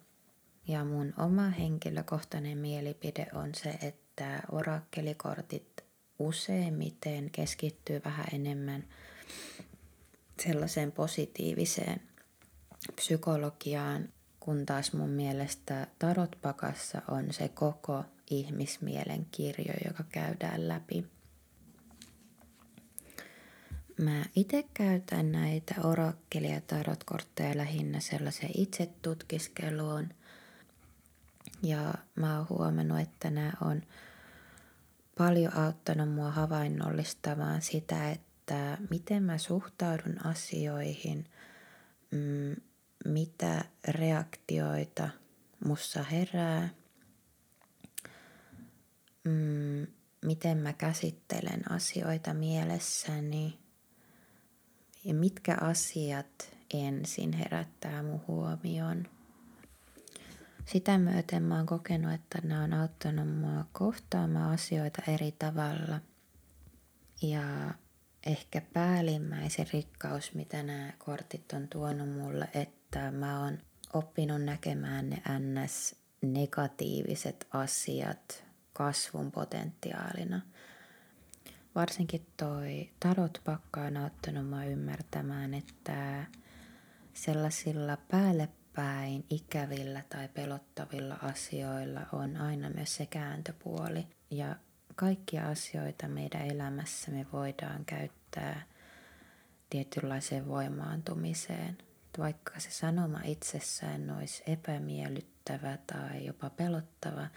Ja 0.68 0.86
mun 0.86 1.14
oma 1.18 1.50
henkilökohtainen 1.50 2.58
mielipide 2.58 3.28
on 3.34 3.56
se, 3.56 3.70
että 3.70 4.42
orakkelikortit 4.52 5.81
useimmiten 6.28 7.30
keskittyy 7.32 8.02
vähän 8.06 8.26
enemmän 8.34 8.84
sellaiseen 10.44 10.92
positiiviseen 10.92 12.02
psykologiaan, 12.96 14.10
kun 14.40 14.66
taas 14.66 14.94
mun 14.94 15.10
mielestä 15.10 15.88
tarotpakassa 16.00 17.02
on 17.08 17.34
se 17.34 17.50
koko 17.50 18.04
ihmismielen 18.30 19.28
kirjo, 19.32 19.74
joka 19.86 20.04
käydään 20.12 20.68
läpi. 20.68 21.06
Mä 24.02 24.26
itse 24.36 24.64
käytän 24.74 25.32
näitä 25.32 25.76
orakkeli- 25.84 26.52
ja 26.52 26.62
tarotkortteja 26.62 27.58
lähinnä 27.58 28.00
sellaiseen 28.00 28.52
itsetutkiskeluun. 28.58 30.10
Ja 31.64 31.94
mä 32.16 32.38
oon 32.38 32.50
huomannut, 32.50 33.00
että 33.00 33.30
nämä 33.30 33.52
on 33.62 33.82
paljon 35.22 35.58
auttanut 35.58 36.14
mua 36.14 36.32
havainnollistamaan 36.32 37.62
sitä, 37.62 38.12
että 38.12 38.78
miten 38.90 39.24
mä 39.24 39.38
suhtaudun 39.38 40.26
asioihin, 40.26 41.26
mm, 42.12 42.56
mitä 43.06 43.66
reaktioita 43.88 45.10
mussa 45.66 46.04
herää, 46.04 46.70
mm, 49.24 49.88
miten 50.26 50.58
mä 50.58 50.74
käsittelen 50.74 51.72
asioita 51.72 52.34
mielessäni 52.34 53.60
ja 55.06 55.14
mitkä 55.14 55.58
asiat 55.62 56.56
ensin 56.74 57.34
herättää 57.34 58.04
mun 58.04 58.22
huomioon. 58.28 59.08
Sitä 60.66 60.98
myöten 60.98 61.44
mä 61.44 61.56
oon 61.56 61.66
kokenut, 61.66 62.14
että 62.14 62.40
nämä 62.44 62.64
on 62.64 62.74
auttanut 62.74 63.38
mua 63.40 63.66
kohtaamaan 63.72 64.52
asioita 64.52 65.02
eri 65.08 65.32
tavalla. 65.32 66.00
Ja 67.22 67.74
ehkä 68.26 68.62
päällimmäisen 68.74 69.66
rikkaus, 69.74 70.34
mitä 70.34 70.64
nämä 70.64 70.94
kortit 70.98 71.54
on 71.54 71.68
tuonut 71.68 72.10
mulle, 72.10 72.50
että 72.54 73.12
mä 73.12 73.40
oon 73.44 73.58
oppinut 73.94 74.42
näkemään 74.42 75.10
ne 75.10 75.22
ns. 75.40 75.96
negatiiviset 76.22 77.48
asiat 77.52 78.44
kasvun 78.74 79.32
potentiaalina. 79.32 80.42
Varsinkin 81.76 82.26
toi 82.38 82.90
tarotpakka 83.00 83.82
on 83.82 83.98
auttanut 83.98 84.50
mua 84.50 84.64
ymmärtämään, 84.64 85.54
että 85.54 86.26
sellaisilla 87.14 87.98
päälle 87.98 88.50
päin 88.76 89.26
ikävillä 89.30 90.02
tai 90.10 90.28
pelottavilla 90.28 91.18
asioilla 91.22 92.02
on 92.14 92.38
aina 92.38 92.70
myös 92.70 92.96
se 92.96 93.06
kääntöpuoli. 93.06 94.08
Ja 94.32 94.56
kaikkia 94.96 95.48
asioita 95.48 96.08
meidän 96.08 96.42
elämässä 96.42 97.12
me 97.12 97.26
voidaan 97.34 97.86
käyttää 97.86 98.62
tietynlaiseen 99.70 100.48
voimaantumiseen. 100.48 101.78
Vaikka 102.18 102.60
se 102.60 102.72
sanoma 102.72 103.20
itsessään 103.24 104.12
olisi 104.18 104.44
epämiellyttävä 104.48 105.78
tai 105.88 106.26
jopa 106.26 106.50
pelottava, 106.50 107.28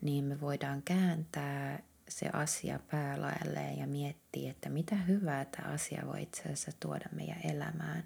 niin 0.00 0.24
me 0.24 0.40
voidaan 0.40 0.82
kääntää 0.82 1.82
se 2.08 2.28
asia 2.32 2.78
päälaelleen 2.90 3.78
ja 3.78 3.86
miettiä, 3.86 4.50
että 4.50 4.68
mitä 4.68 4.96
hyvää 4.96 5.44
tämä 5.44 5.68
asia 5.68 6.02
voi 6.06 6.22
itse 6.22 6.42
asiassa 6.42 6.70
tuoda 6.80 7.06
meidän 7.12 7.40
elämään. 7.44 8.04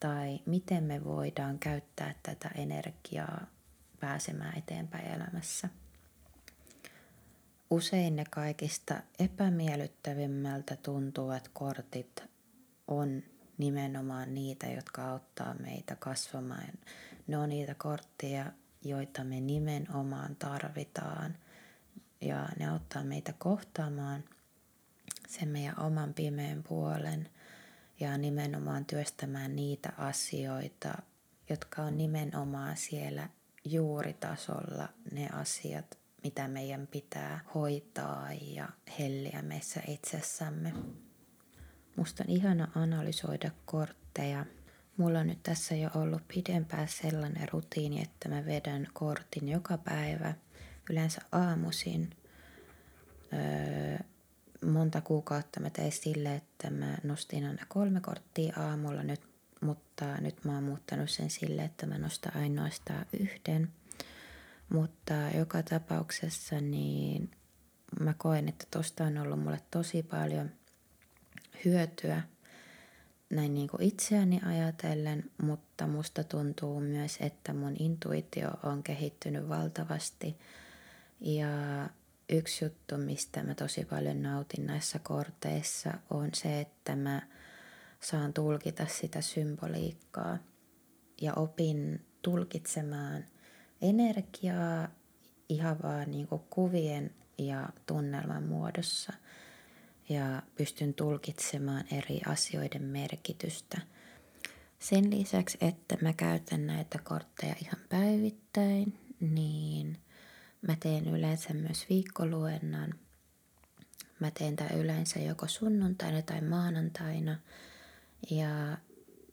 Tai 0.00 0.40
miten 0.46 0.84
me 0.84 1.04
voidaan 1.04 1.58
käyttää 1.58 2.14
tätä 2.22 2.50
energiaa 2.54 3.46
pääsemään 4.00 4.58
eteenpäin 4.58 5.06
elämässä. 5.06 5.68
Usein 7.70 8.16
ne 8.16 8.24
kaikista 8.30 9.02
epämiellyttävimmältä 9.18 10.76
tuntuvat 10.76 11.50
kortit 11.52 12.24
on 12.88 13.22
nimenomaan 13.58 14.34
niitä, 14.34 14.66
jotka 14.66 15.08
auttaa 15.10 15.54
meitä 15.54 15.96
kasvamaan. 15.96 16.72
Ne 17.26 17.38
on 17.38 17.48
niitä 17.48 17.74
kortteja, 17.74 18.52
joita 18.84 19.24
me 19.24 19.40
nimenomaan 19.40 20.36
tarvitaan. 20.36 21.36
Ja 22.20 22.48
ne 22.58 22.68
auttaa 22.68 23.04
meitä 23.04 23.34
kohtaamaan 23.38 24.24
sen 25.28 25.48
meidän 25.48 25.80
oman 25.80 26.14
pimeän 26.14 26.62
puolen 26.62 27.28
ja 28.00 28.18
nimenomaan 28.18 28.84
työstämään 28.84 29.56
niitä 29.56 29.92
asioita, 29.98 30.94
jotka 31.50 31.82
on 31.82 31.98
nimenomaan 31.98 32.76
siellä 32.76 33.28
juuritasolla 33.64 34.88
ne 35.12 35.28
asiat, 35.28 35.98
mitä 36.22 36.48
meidän 36.48 36.86
pitää 36.86 37.40
hoitaa 37.54 38.28
ja 38.40 38.68
helliä 38.98 39.42
meissä 39.42 39.80
itsessämme. 39.88 40.72
Musta 41.96 42.24
on 42.28 42.30
ihana 42.30 42.68
analysoida 42.74 43.50
kortteja. 43.64 44.46
Mulla 44.96 45.18
on 45.18 45.26
nyt 45.26 45.42
tässä 45.42 45.74
jo 45.74 45.90
ollut 45.94 46.22
pidempään 46.34 46.88
sellainen 46.88 47.48
rutiini, 47.52 48.02
että 48.02 48.28
mä 48.28 48.46
vedän 48.46 48.88
kortin 48.92 49.48
joka 49.48 49.78
päivä, 49.78 50.34
yleensä 50.90 51.20
aamuisin. 51.32 52.10
Öö, 53.32 53.98
monta 54.64 55.00
kuukautta 55.00 55.60
mä 55.60 55.70
tein 55.70 55.92
sille, 55.92 56.34
että 56.34 56.70
mä 56.70 56.98
nostin 57.02 57.46
aina 57.46 57.66
kolme 57.68 58.00
korttia 58.00 58.56
aamulla 58.56 59.02
nyt, 59.02 59.20
mutta 59.60 60.16
nyt 60.20 60.44
mä 60.44 60.54
oon 60.54 60.64
muuttanut 60.64 61.10
sen 61.10 61.30
sille, 61.30 61.64
että 61.64 61.86
mä 61.86 61.98
nostan 61.98 62.36
ainoastaan 62.36 63.06
yhden. 63.20 63.72
Mutta 64.68 65.14
joka 65.34 65.62
tapauksessa 65.62 66.60
niin 66.60 67.30
mä 68.00 68.14
koen, 68.18 68.48
että 68.48 68.66
tosta 68.70 69.04
on 69.04 69.18
ollut 69.18 69.40
mulle 69.40 69.60
tosi 69.70 70.02
paljon 70.02 70.50
hyötyä 71.64 72.22
näin 73.30 73.54
niin 73.54 73.68
kuin 73.68 73.82
itseäni 73.82 74.40
ajatellen, 74.46 75.30
mutta 75.42 75.86
musta 75.86 76.24
tuntuu 76.24 76.80
myös, 76.80 77.18
että 77.20 77.52
mun 77.54 77.76
intuitio 77.78 78.50
on 78.62 78.82
kehittynyt 78.82 79.48
valtavasti 79.48 80.36
ja 81.20 81.48
yksi 82.28 82.64
juttu, 82.64 82.98
mistä 82.98 83.42
mä 83.42 83.54
tosi 83.54 83.84
paljon 83.84 84.22
nautin 84.22 84.66
näissä 84.66 84.98
korteissa, 84.98 85.90
on 86.10 86.30
se, 86.34 86.60
että 86.60 86.96
mä 86.96 87.22
saan 88.00 88.32
tulkita 88.32 88.86
sitä 88.86 89.20
symboliikkaa 89.20 90.38
ja 91.20 91.34
opin 91.34 92.06
tulkitsemaan 92.22 93.24
energiaa 93.82 94.88
ihan 95.48 95.76
vaan 95.82 96.10
niin 96.10 96.26
kuin 96.26 96.42
kuvien 96.50 97.14
ja 97.38 97.68
tunnelman 97.86 98.42
muodossa 98.42 99.12
ja 100.08 100.42
pystyn 100.56 100.94
tulkitsemaan 100.94 101.84
eri 101.92 102.20
asioiden 102.26 102.82
merkitystä. 102.82 103.80
Sen 104.78 105.10
lisäksi, 105.10 105.58
että 105.60 105.96
mä 106.02 106.12
käytän 106.12 106.66
näitä 106.66 106.98
kortteja 106.98 107.54
ihan 107.62 107.80
päivittäin, 107.88 108.98
niin 109.20 109.96
Mä 110.68 110.76
teen 110.80 111.08
yleensä 111.08 111.54
myös 111.54 111.86
viikkoluennan. 111.88 112.94
Mä 114.20 114.30
teen 114.30 114.56
tämän 114.56 114.78
yleensä 114.78 115.20
joko 115.20 115.48
sunnuntaina 115.48 116.22
tai 116.22 116.40
maanantaina. 116.40 117.38
Ja 118.30 118.78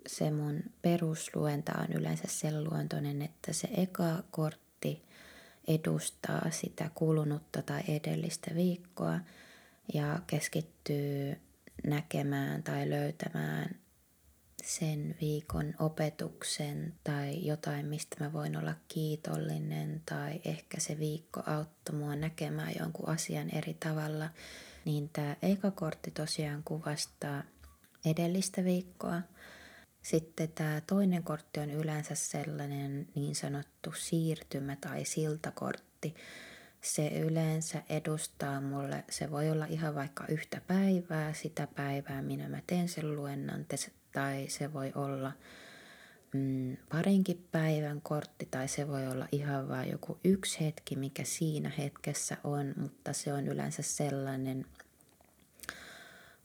se 0.08 0.32
mun 0.32 0.63
perusluenta 0.82 1.72
on 1.80 1.93
yleensä 1.93 2.24
sen 2.28 2.63
luontoinen, 2.63 3.22
että 3.22 3.54
se 3.54 3.69
eka 3.78 4.24
kortti 4.32 5.04
edustaa 5.67 6.52
sitä 6.52 6.91
kulunutta 6.96 7.62
tai 7.62 7.82
edellistä 7.88 8.52
viikkoa 8.56 9.19
ja 9.93 10.19
keskittyy 10.28 11.36
näkemään 11.88 12.63
tai 12.63 12.89
löytämään 12.89 13.76
sen 14.63 15.15
viikon 15.21 15.73
opetuksen 15.80 16.93
tai 17.04 17.45
jotain, 17.45 17.86
mistä 17.86 18.15
mä 18.19 18.34
voin 18.34 18.58
olla 18.58 18.76
kiitollinen 18.88 20.02
tai 20.06 20.41
ehkä 20.45 20.80
se 20.80 20.99
viikko 20.99 21.43
auttoi 21.45 21.95
mua 21.95 22.15
näkemään 22.15 22.73
jonkun 22.80 23.10
asian 23.10 23.49
eri 23.49 23.73
tavalla, 23.73 24.30
niin 24.86 25.10
tämä 25.10 25.36
eka 25.41 25.71
kortti 25.71 26.12
tosiaan 26.12 26.63
kuvastaa 26.63 27.43
edellistä 28.06 28.63
viikkoa. 28.63 29.21
Sitten 30.02 30.49
tämä 30.49 30.82
toinen 30.88 31.23
kortti 31.23 31.60
on 31.60 31.69
yleensä 31.69 32.15
sellainen 32.15 33.08
niin 33.15 33.36
sanottu 33.36 33.91
siirtymä 33.91 34.76
tai 34.76 35.06
siltakortti. 35.06 36.15
Se 36.82 37.08
yleensä 37.08 37.84
edustaa 37.89 38.62
mulle, 38.62 39.04
se 39.10 39.32
voi 39.32 39.52
olla 39.52 39.65
ihan 39.65 39.95
vaikka 39.95 40.26
yhtä 40.28 40.62
päivää, 40.67 41.34
sitä 41.34 41.67
päivää, 41.67 42.21
minä 42.21 42.49
mä 42.49 42.62
teen 42.67 42.89
sen 42.89 43.15
luennan, 43.15 43.65
tai 44.13 44.45
se 44.49 44.73
voi 44.73 44.91
olla 44.95 45.32
mm, 46.34 46.78
parinkin 46.89 47.47
päivän 47.52 48.02
kortti 48.02 48.47
tai 48.52 48.67
se 48.67 48.88
voi 48.88 49.08
olla 49.08 49.28
ihan 49.32 49.69
vain 49.69 49.91
joku 49.91 50.19
yksi 50.23 50.62
hetki, 50.62 50.95
mikä 50.95 51.23
siinä 51.23 51.71
hetkessä 51.78 52.38
on, 52.43 52.73
mutta 52.78 53.13
se 53.13 53.34
on 53.34 53.47
yleensä 53.47 53.82
sellainen 53.82 54.65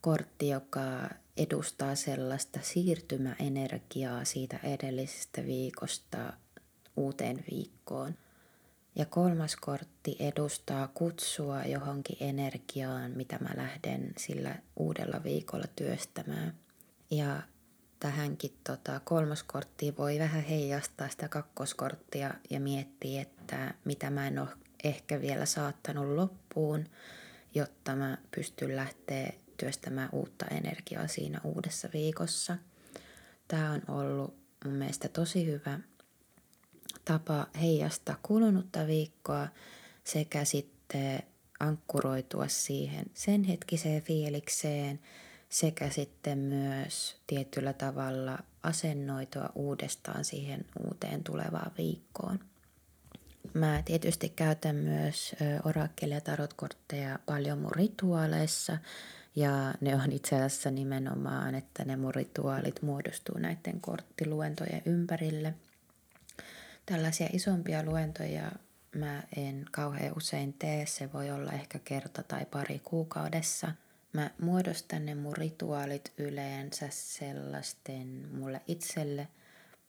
kortti, 0.01 0.49
joka 0.49 1.09
edustaa 1.37 1.95
sellaista 1.95 2.59
siirtymäenergiaa 2.61 4.25
siitä 4.25 4.59
edellisestä 4.63 5.45
viikosta 5.45 6.33
uuteen 6.95 7.43
viikkoon. 7.51 8.15
Ja 8.95 9.05
kolmas 9.05 9.55
kortti 9.55 10.15
edustaa 10.19 10.87
kutsua 10.87 11.63
johonkin 11.63 12.17
energiaan, 12.19 13.11
mitä 13.11 13.39
mä 13.39 13.49
lähden 13.55 14.13
sillä 14.17 14.55
uudella 14.75 15.23
viikolla 15.23 15.65
työstämään. 15.75 16.53
Ja 17.11 17.41
tähänkin 17.99 18.57
tota, 18.63 19.01
kolmoskorttiin 19.03 19.97
voi 19.97 20.19
vähän 20.19 20.43
heijastaa 20.43 21.09
sitä 21.09 21.27
kakkoskorttia 21.27 22.33
ja 22.49 22.59
miettiä, 22.59 23.21
että 23.21 23.73
mitä 23.85 24.09
mä 24.09 24.27
en 24.27 24.39
ole 24.39 24.49
ehkä 24.83 25.21
vielä 25.21 25.45
saattanut 25.45 26.15
loppuun, 26.15 26.85
jotta 27.55 27.95
mä 27.95 28.17
pystyn 28.35 28.75
lähteä 28.75 29.33
työstämään 29.57 30.09
uutta 30.11 30.45
energiaa 30.45 31.07
siinä 31.07 31.41
uudessa 31.43 31.89
viikossa. 31.93 32.57
Tämä 33.47 33.71
on 33.71 33.81
ollut 33.87 34.35
mun 34.65 34.73
mielestä 34.73 35.09
tosi 35.09 35.45
hyvä 35.45 35.79
tapa 37.05 37.47
heijastaa 37.61 38.17
kulunutta 38.23 38.87
viikkoa 38.87 39.47
sekä 40.03 40.45
sitten 40.45 41.23
ankkuroitua 41.59 42.47
siihen 42.47 43.05
sen 43.13 43.43
hetkiseen 43.43 44.01
fiilikseen 44.01 44.99
sekä 45.49 45.89
sitten 45.89 46.37
myös 46.37 47.17
tietyllä 47.27 47.73
tavalla 47.73 48.39
asennoitua 48.63 49.49
uudestaan 49.55 50.25
siihen 50.25 50.65
uuteen 50.87 51.23
tulevaan 51.23 51.71
viikkoon. 51.77 52.39
Mä 53.53 53.81
tietysti 53.85 54.29
käytän 54.29 54.75
myös 54.75 55.35
orakkeli- 55.63 56.13
ja 56.13 56.21
tarotkortteja 56.21 57.19
paljon 57.25 57.57
mun 57.57 57.71
rituaaleissa 57.75 58.77
ja 59.35 59.73
ne 59.81 59.95
on 59.95 60.11
itse 60.11 60.35
asiassa 60.35 60.71
nimenomaan, 60.71 61.55
että 61.55 61.85
ne 61.85 61.95
mun 61.95 62.15
rituaalit 62.15 62.81
muodostuu 62.81 63.37
näiden 63.37 63.81
korttiluentojen 63.81 64.81
ympärille. 64.85 65.53
Tällaisia 66.85 67.29
isompia 67.33 67.83
luentoja 67.83 68.51
mä 68.95 69.23
en 69.37 69.65
kauhean 69.71 70.17
usein 70.17 70.53
tee, 70.53 70.85
se 70.85 71.13
voi 71.13 71.31
olla 71.31 71.51
ehkä 71.51 71.79
kerta 71.79 72.23
tai 72.23 72.45
pari 72.45 72.79
kuukaudessa. 72.83 73.71
Mä 74.13 74.29
muodostan 74.41 75.05
ne 75.05 75.15
mun 75.15 75.37
rituaalit 75.37 76.13
yleensä 76.17 76.87
sellaisten 76.89 78.27
mulle 78.31 78.61
itselle 78.67 79.27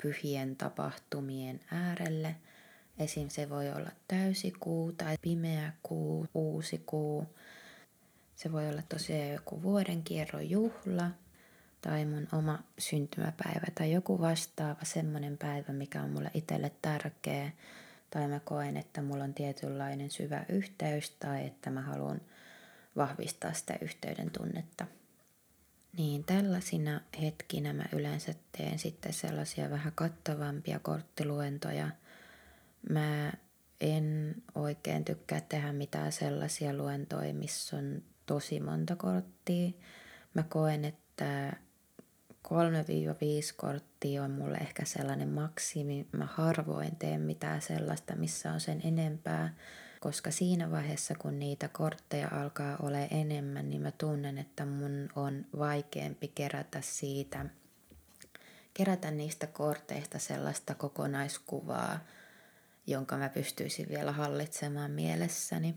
pyhien 0.03 0.57
tapahtumien 0.57 1.61
äärelle. 1.71 2.37
Esim. 2.99 3.29
se 3.29 3.49
voi 3.51 3.71
olla 3.71 3.91
täysikuu 4.09 4.93
tai 4.93 5.17
pimeä 5.23 5.73
kuu, 5.83 6.27
uusi 6.35 6.83
kuu. 6.87 7.27
Se 8.37 8.53
voi 8.53 8.69
olla 8.69 8.83
tosiaan 8.89 9.31
joku 9.31 9.63
vuodenkierron 9.63 10.51
juhla 10.51 11.11
tai 11.81 12.05
mun 12.05 12.29
oma 12.33 12.59
syntymäpäivä 12.79 13.67
tai 13.75 13.93
joku 13.93 14.21
vastaava 14.21 14.85
semmoinen 14.85 15.39
päivä, 15.39 15.73
mikä 15.73 16.03
on 16.03 16.11
mulle 16.11 16.31
itselle 16.35 16.73
tärkeä 16.83 17.51
tai 18.11 18.29
mä 18.29 18.41
koen, 18.41 18.77
että 18.77 19.03
mulla 19.03 19.25
on 19.25 19.35
tietynlainen 19.35 20.11
syvä 20.11 20.45
yhteys 20.49 21.11
tai 21.11 21.47
että 21.47 21.71
mä 21.71 21.81
haluan 21.81 22.21
vahvistaa 22.97 23.53
sitä 23.53 23.75
yhteyden 23.81 24.31
tunnetta. 24.31 24.87
Niin 25.97 26.25
tällaisina 26.25 27.01
hetkinä 27.23 27.73
mä 27.73 27.85
yleensä 27.93 28.35
teen 28.53 28.79
sitten 28.79 29.13
sellaisia 29.13 29.71
vähän 29.71 29.93
kattavampia 29.95 30.79
korttiluentoja. 30.79 31.91
Mä 32.91 33.33
en 33.81 34.35
oikein 34.55 35.05
tykkää 35.05 35.41
tehdä 35.41 35.73
mitään 35.73 36.13
sellaisia 36.13 36.75
luentoja, 36.75 37.35
missä 37.35 37.77
on 37.77 38.03
tosi 38.27 38.61
monta 38.61 38.97
korttia. 38.97 39.71
Mä 40.35 40.43
koen, 40.43 40.85
että 40.85 41.53
3-5 42.49 42.53
korttia 43.57 44.25
on 44.25 44.31
mulle 44.31 44.59
ehkä 44.59 44.85
sellainen 44.85 45.29
maksimi. 45.29 46.07
Mä 46.13 46.27
harvoin 46.27 46.97
teen 46.97 47.21
mitään 47.21 47.63
sellaista, 47.63 48.17
missä 48.17 48.53
on 48.53 48.61
sen 48.61 48.81
enempää, 48.85 49.55
koska 50.01 50.31
siinä 50.31 50.71
vaiheessa, 50.71 51.15
kun 51.15 51.39
niitä 51.39 51.69
kortteja 51.69 52.29
alkaa 52.33 52.77
olla 52.83 52.99
enemmän, 52.99 53.71
niin 53.71 53.83
mä 53.83 53.91
tunnen, 53.91 54.39
että 54.39 54.67
mun 54.67 55.09
on 55.17 55.47
vaikeampi 55.59 56.29
kerätä 56.29 56.81
siitä, 56.81 57.47
kerätä 58.75 59.11
niistä 59.11 59.47
korteista 59.47 60.19
sellaista 60.19 60.75
kokonaiskuvaa, 60.75 62.01
jonka 62.87 63.17
mä 63.17 63.29
pystyisin 63.29 63.89
vielä 63.89 64.13
hallitsemaan 64.13 64.91
mielessäni. 64.91 65.75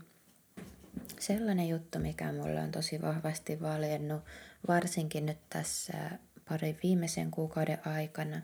Sellainen 1.20 1.68
juttu, 1.68 1.98
mikä 1.98 2.32
mulle 2.32 2.60
on 2.60 2.70
tosi 2.70 3.02
vahvasti 3.02 3.60
valjennut, 3.60 4.22
varsinkin 4.68 5.26
nyt 5.26 5.38
tässä 5.50 6.10
pari 6.48 6.76
viimeisen 6.82 7.30
kuukauden 7.30 7.78
aikana 7.86 8.42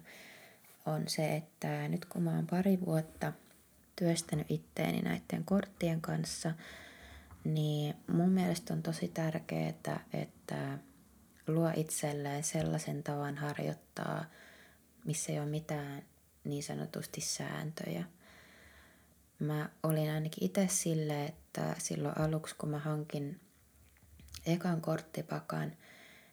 on 0.87 1.09
se, 1.09 1.37
että 1.37 1.88
nyt 1.88 2.05
kun 2.05 2.23
mä 2.23 2.31
oon 2.31 2.47
pari 2.47 2.79
vuotta 2.87 3.33
työstänyt 4.01 4.51
itteeni 4.51 5.03
näiden 5.03 5.45
korttien 5.45 6.01
kanssa, 6.01 6.53
niin 7.45 7.95
mun 8.07 8.31
mielestä 8.31 8.75
on 8.75 8.83
tosi 8.83 9.09
tärkeää, 9.09 9.69
että 10.13 10.79
luo 11.47 11.71
itselleen 11.77 12.45
sellaisen 12.45 13.03
tavan 13.03 13.37
harjoittaa, 13.37 14.25
missä 15.05 15.33
ei 15.33 15.39
ole 15.39 15.49
mitään 15.49 16.03
niin 16.45 16.63
sanotusti 16.63 17.21
sääntöjä. 17.21 18.05
Mä 19.39 19.69
olin 19.83 20.11
ainakin 20.11 20.45
itse 20.45 20.67
sille, 20.71 21.25
että 21.25 21.75
silloin 21.79 22.19
aluksi 22.19 22.55
kun 22.59 22.69
mä 22.69 22.79
hankin 22.79 23.41
ekan 24.47 24.81
korttipakan, 24.81 25.73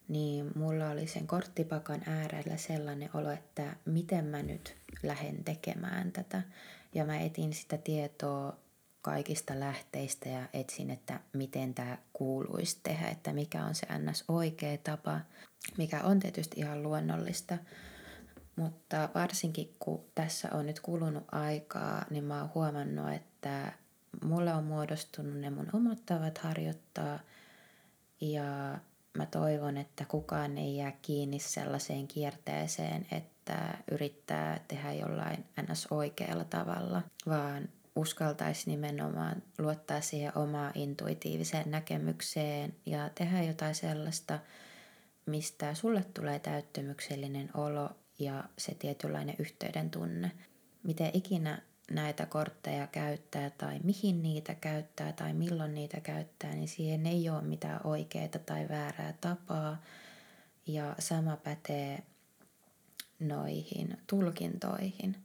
niin 0.07 0.51
mulla 0.55 0.89
oli 0.89 1.07
sen 1.07 1.27
korttipakan 1.27 2.01
äärellä 2.05 2.57
sellainen 2.57 3.09
olo, 3.13 3.31
että 3.31 3.75
miten 3.85 4.25
mä 4.25 4.43
nyt 4.43 4.75
lähden 5.03 5.43
tekemään 5.43 6.11
tätä. 6.11 6.41
Ja 6.95 7.05
mä 7.05 7.19
etin 7.19 7.53
sitä 7.53 7.77
tietoa 7.77 8.57
kaikista 9.01 9.59
lähteistä 9.59 10.29
ja 10.29 10.47
etsin, 10.53 10.91
että 10.91 11.19
miten 11.33 11.73
tämä 11.73 11.97
kuuluisi 12.13 12.79
tehdä, 12.83 13.07
että 13.07 13.33
mikä 13.33 13.65
on 13.65 13.75
se 13.75 13.87
ns. 13.99 14.23
oikea 14.27 14.77
tapa, 14.77 15.19
mikä 15.77 16.03
on 16.03 16.19
tietysti 16.19 16.59
ihan 16.59 16.83
luonnollista. 16.83 17.57
Mutta 18.55 19.09
varsinkin 19.15 19.75
kun 19.79 20.05
tässä 20.15 20.49
on 20.51 20.65
nyt 20.65 20.79
kulunut 20.79 21.23
aikaa, 21.31 22.05
niin 22.09 22.23
mä 22.23 22.41
oon 22.41 22.51
huomannut, 22.55 23.13
että 23.13 23.73
mulle 24.23 24.53
on 24.53 24.63
muodostunut 24.63 25.37
ne 25.37 25.49
mun 25.49 25.69
omat 25.73 26.05
tavat 26.05 26.37
harjoittaa 26.37 27.19
ja 28.21 28.79
mä 29.17 29.25
toivon, 29.25 29.77
että 29.77 30.05
kukaan 30.05 30.57
ei 30.57 30.77
jää 30.77 30.91
kiinni 31.01 31.39
sellaiseen 31.39 32.07
kierteeseen, 32.07 33.05
että 33.11 33.77
yrittää 33.91 34.59
tehdä 34.67 34.93
jollain 34.93 35.45
ns. 35.71 35.87
oikealla 35.91 36.43
tavalla, 36.43 37.01
vaan 37.27 37.69
uskaltaisi 37.95 38.69
nimenomaan 38.69 39.43
luottaa 39.59 40.01
siihen 40.01 40.37
omaan 40.37 40.71
intuitiiviseen 40.75 41.71
näkemykseen 41.71 42.75
ja 42.85 43.09
tehdä 43.15 43.43
jotain 43.43 43.75
sellaista, 43.75 44.39
mistä 45.25 45.73
sulle 45.73 46.05
tulee 46.13 46.39
täyttymyksellinen 46.39 47.49
olo 47.53 47.89
ja 48.19 48.43
se 48.57 48.75
tietynlainen 48.75 49.35
yhteyden 49.39 49.89
tunne. 49.89 50.31
Miten 50.83 51.11
ikinä 51.13 51.61
näitä 51.91 52.25
kortteja 52.25 52.87
käyttää 52.87 53.49
tai 53.49 53.79
mihin 53.83 54.23
niitä 54.23 54.55
käyttää 54.55 55.13
tai 55.13 55.33
milloin 55.33 55.73
niitä 55.73 55.99
käyttää, 55.99 56.55
niin 56.55 56.67
siihen 56.67 57.05
ei 57.05 57.29
ole 57.29 57.41
mitään 57.41 57.79
oikeaa 57.83 58.27
tai 58.45 58.69
väärää 58.69 59.13
tapaa. 59.21 59.81
Ja 60.67 60.95
sama 60.99 61.37
pätee 61.37 62.03
noihin 63.19 63.97
tulkintoihin. 64.07 65.15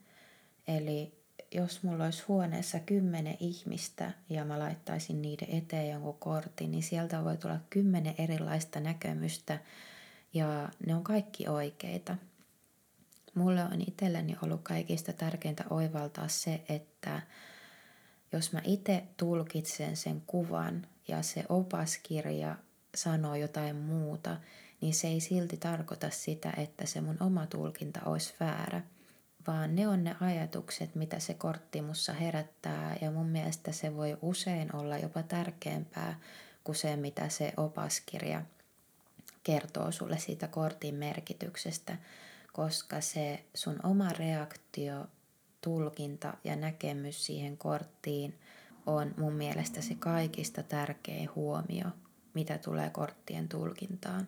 Eli 0.68 1.12
jos 1.55 1.83
mulla 1.83 2.05
olisi 2.05 2.22
huoneessa 2.29 2.79
kymmenen 2.79 3.37
ihmistä 3.40 4.12
ja 4.29 4.44
mä 4.44 4.59
laittaisin 4.59 5.22
niiden 5.22 5.48
eteen 5.51 5.90
jonkun 5.90 6.18
kortin, 6.18 6.70
niin 6.70 6.83
sieltä 6.83 7.25
voi 7.25 7.37
tulla 7.37 7.61
kymmenen 7.70 8.14
erilaista 8.18 8.81
näkemystä 8.81 9.59
ja 10.35 10.68
ne 10.87 10.94
on 10.94 11.05
kaikki 11.05 11.48
oikeita. 11.48 12.16
Mulle 13.34 13.64
on 13.64 13.80
itselleni 13.88 14.36
ollut 14.42 14.60
kaikista 14.62 15.12
tärkeintä 15.12 15.64
oivaltaa 15.70 16.28
se, 16.28 16.62
että 16.68 17.22
jos 18.32 18.52
mä 18.52 18.60
itse 18.64 19.02
tulkitsen 19.16 19.96
sen 19.96 20.22
kuvan 20.26 20.86
ja 21.08 21.22
se 21.22 21.44
opaskirja 21.48 22.56
sanoo 22.94 23.34
jotain 23.34 23.76
muuta, 23.76 24.36
niin 24.80 24.94
se 24.94 25.08
ei 25.08 25.20
silti 25.20 25.56
tarkoita 25.56 26.10
sitä, 26.10 26.52
että 26.56 26.86
se 26.86 27.00
mun 27.00 27.16
oma 27.20 27.46
tulkinta 27.46 28.00
olisi 28.04 28.34
väärä, 28.40 28.82
vaan 29.46 29.76
ne 29.76 29.88
on 29.88 30.04
ne 30.04 30.16
ajatukset, 30.20 30.94
mitä 30.94 31.18
se 31.18 31.34
kortti 31.34 31.82
mussa 31.82 32.12
herättää. 32.12 32.96
Ja 33.00 33.10
mun 33.10 33.26
mielestä 33.26 33.72
se 33.72 33.96
voi 33.96 34.18
usein 34.22 34.76
olla 34.76 34.98
jopa 34.98 35.22
tärkeämpää 35.22 36.20
kuin 36.64 36.76
se, 36.76 36.96
mitä 36.96 37.28
se 37.28 37.52
opaskirja 37.56 38.42
kertoo 39.42 39.92
sulle 39.92 40.18
siitä 40.18 40.48
kortin 40.48 40.94
merkityksestä 40.94 41.96
koska 42.52 43.00
se 43.00 43.44
sun 43.54 43.80
oma 43.82 44.08
reaktio, 44.08 45.06
tulkinta 45.60 46.34
ja 46.44 46.56
näkemys 46.56 47.26
siihen 47.26 47.56
korttiin 47.56 48.38
on 48.86 49.14
mun 49.16 49.32
mielestä 49.32 49.80
se 49.80 49.94
kaikista 49.94 50.62
tärkein 50.62 51.34
huomio, 51.34 51.84
mitä 52.34 52.58
tulee 52.58 52.90
korttien 52.90 53.48
tulkintaan. 53.48 54.26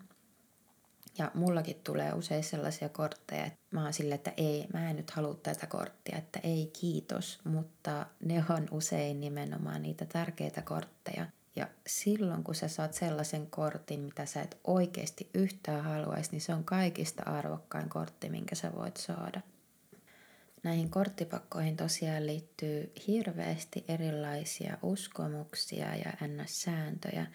Ja 1.18 1.30
mullakin 1.34 1.80
tulee 1.84 2.12
usein 2.12 2.44
sellaisia 2.44 2.88
kortteja, 2.88 3.44
että 3.44 3.58
mä 3.70 3.82
oon 3.82 3.92
sille, 3.92 4.14
että 4.14 4.32
ei, 4.36 4.66
mä 4.72 4.90
en 4.90 4.96
nyt 4.96 5.10
halua 5.10 5.34
tätä 5.34 5.66
korttia, 5.66 6.18
että 6.18 6.40
ei 6.42 6.70
kiitos, 6.80 7.40
mutta 7.44 8.06
ne 8.24 8.44
on 8.50 8.68
usein 8.70 9.20
nimenomaan 9.20 9.82
niitä 9.82 10.04
tärkeitä 10.04 10.62
kortteja. 10.62 11.26
Ja 11.56 11.68
silloin, 11.86 12.44
kun 12.44 12.54
sä 12.54 12.68
saat 12.68 12.94
sellaisen 12.94 13.46
kortin, 13.46 14.00
mitä 14.00 14.26
sä 14.26 14.42
et 14.42 14.58
oikeasti 14.64 15.30
yhtään 15.34 15.84
haluaisi, 15.84 16.30
niin 16.30 16.40
se 16.40 16.54
on 16.54 16.64
kaikista 16.64 17.22
arvokkain 17.22 17.88
kortti, 17.88 18.28
minkä 18.28 18.54
sä 18.54 18.72
voit 18.76 18.96
saada. 18.96 19.40
Näihin 20.62 20.90
korttipakkoihin 20.90 21.76
tosiaan 21.76 22.26
liittyy 22.26 22.92
hirveästi 23.06 23.84
erilaisia 23.88 24.78
uskomuksia 24.82 25.96
ja 25.96 26.12
ns-sääntöjä. 26.28 27.26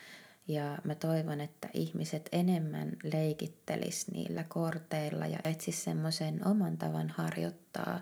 Ja 0.47 0.77
mä 0.83 0.95
toivon, 0.95 1.41
että 1.41 1.69
ihmiset 1.73 2.29
enemmän 2.31 2.97
leikittelis 3.03 4.11
niillä 4.11 4.43
korteilla 4.43 5.27
ja 5.27 5.39
etsis 5.43 5.83
semmoisen 5.83 6.47
oman 6.47 6.77
tavan 6.77 7.09
harjoittaa. 7.09 8.01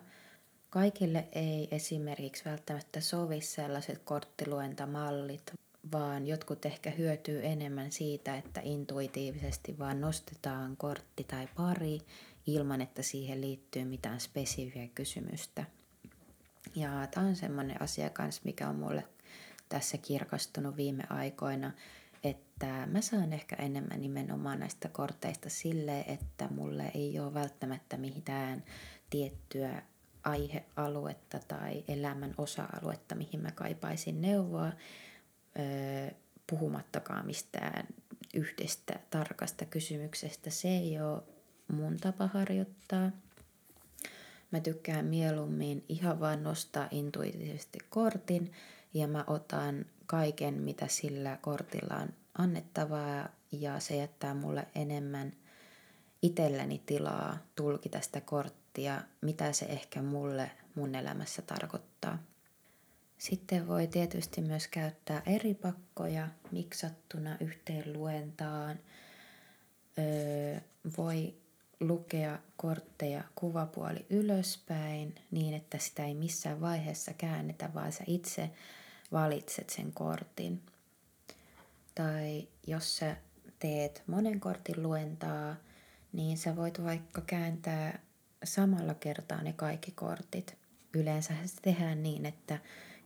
Kaikille 0.69 1.27
ei 1.31 1.67
esimerkiksi 1.71 2.45
välttämättä 2.45 3.01
sovi 3.01 3.41
sellaiset 3.41 4.01
korttiluentamallit, 4.05 5.53
vaan 5.91 6.27
jotkut 6.27 6.65
ehkä 6.65 6.89
hyötyy 6.89 7.45
enemmän 7.45 7.91
siitä, 7.91 8.37
että 8.37 8.61
intuitiivisesti 8.63 9.79
vaan 9.79 10.01
nostetaan 10.01 10.77
kortti 10.77 11.23
tai 11.23 11.47
pari 11.55 11.99
ilman, 12.47 12.81
että 12.81 13.01
siihen 13.01 13.41
liittyy 13.41 13.85
mitään 13.85 14.19
spesifiä 14.19 14.87
kysymystä. 14.95 15.65
Ja 16.75 17.07
tämä 17.11 17.27
on 17.27 17.35
semmoinen 17.35 17.81
asia 17.81 18.09
kanssa, 18.09 18.41
mikä 18.45 18.69
on 18.69 18.75
mulle 18.75 19.03
tässä 19.69 19.97
kirkastunut 19.97 20.77
viime 20.77 21.03
aikoina, 21.09 21.71
että 22.23 22.87
mä 22.91 23.01
saan 23.01 23.33
ehkä 23.33 23.55
enemmän 23.55 24.01
nimenomaan 24.01 24.59
näistä 24.59 24.89
korteista 24.89 25.49
sille, 25.49 25.99
että 25.99 26.47
mulle 26.51 26.91
ei 26.93 27.19
ole 27.19 27.33
välttämättä 27.33 27.97
mitään 27.97 28.63
tiettyä 29.09 29.81
aihealuetta 30.23 31.39
tai 31.47 31.83
elämän 31.87 32.33
osa-aluetta, 32.37 33.15
mihin 33.15 33.41
mä 33.41 33.51
kaipaisin 33.51 34.21
neuvoa, 34.21 34.71
puhumattakaan 36.49 37.25
mistään 37.25 37.87
yhdestä 38.33 38.99
tarkasta 39.09 39.65
kysymyksestä. 39.65 40.49
Se 40.49 40.67
ei 40.67 41.01
ole 41.01 41.23
mun 41.67 41.97
tapa 41.97 42.27
harjoittaa. 42.27 43.11
Mä 44.51 44.59
tykkään 44.59 45.05
mieluummin 45.05 45.85
ihan 45.89 46.19
vaan 46.19 46.43
nostaa 46.43 46.87
intuitiivisesti 46.91 47.79
kortin 47.89 48.51
ja 48.93 49.07
mä 49.07 49.23
otan 49.27 49.85
kaiken, 50.05 50.53
mitä 50.53 50.87
sillä 50.87 51.37
kortilla 51.41 51.95
on 51.95 52.09
annettavaa 52.37 53.29
ja 53.51 53.79
se 53.79 53.95
jättää 53.95 54.33
mulle 54.33 54.67
enemmän 54.75 55.33
itselläni 56.21 56.81
tilaa 56.85 57.37
tulkita 57.55 58.01
sitä 58.01 58.21
korttia, 58.21 59.01
mitä 59.21 59.53
se 59.53 59.65
ehkä 59.65 60.01
mulle 60.01 60.51
mun 60.75 60.95
elämässä 60.95 61.41
tarkoittaa. 61.41 62.19
Sitten 63.17 63.67
voi 63.67 63.87
tietysti 63.87 64.41
myös 64.41 64.67
käyttää 64.67 65.21
eri 65.25 65.53
pakkoja 65.53 66.27
miksattuna 66.51 67.37
yhteen 67.39 67.93
luentaan. 67.93 68.79
Öö, 69.99 70.59
voi 70.97 71.35
lukea 71.79 72.39
kortteja 72.57 73.23
kuvapuoli 73.35 74.05
ylöspäin 74.09 75.15
niin, 75.31 75.53
että 75.53 75.77
sitä 75.77 76.05
ei 76.05 76.13
missään 76.13 76.61
vaiheessa 76.61 77.13
käännetä, 77.13 77.69
vaan 77.73 77.91
sä 77.91 78.03
itse 78.07 78.49
valitset 79.11 79.69
sen 79.69 79.93
kortin. 79.93 80.61
Tai 81.95 82.47
jos 82.67 82.97
sä 82.97 83.17
teet 83.59 84.03
monen 84.07 84.39
kortin 84.39 84.83
luentaa, 84.83 85.55
niin 86.13 86.37
sä 86.37 86.55
voit 86.55 86.83
vaikka 86.83 87.21
kääntää 87.21 87.99
samalla 88.43 88.93
kertaa 88.93 89.41
ne 89.41 89.53
kaikki 89.53 89.91
kortit. 89.91 90.57
Yleensä 90.93 91.33
se 91.45 91.61
tehdään 91.61 92.03
niin, 92.03 92.25
että 92.25 92.59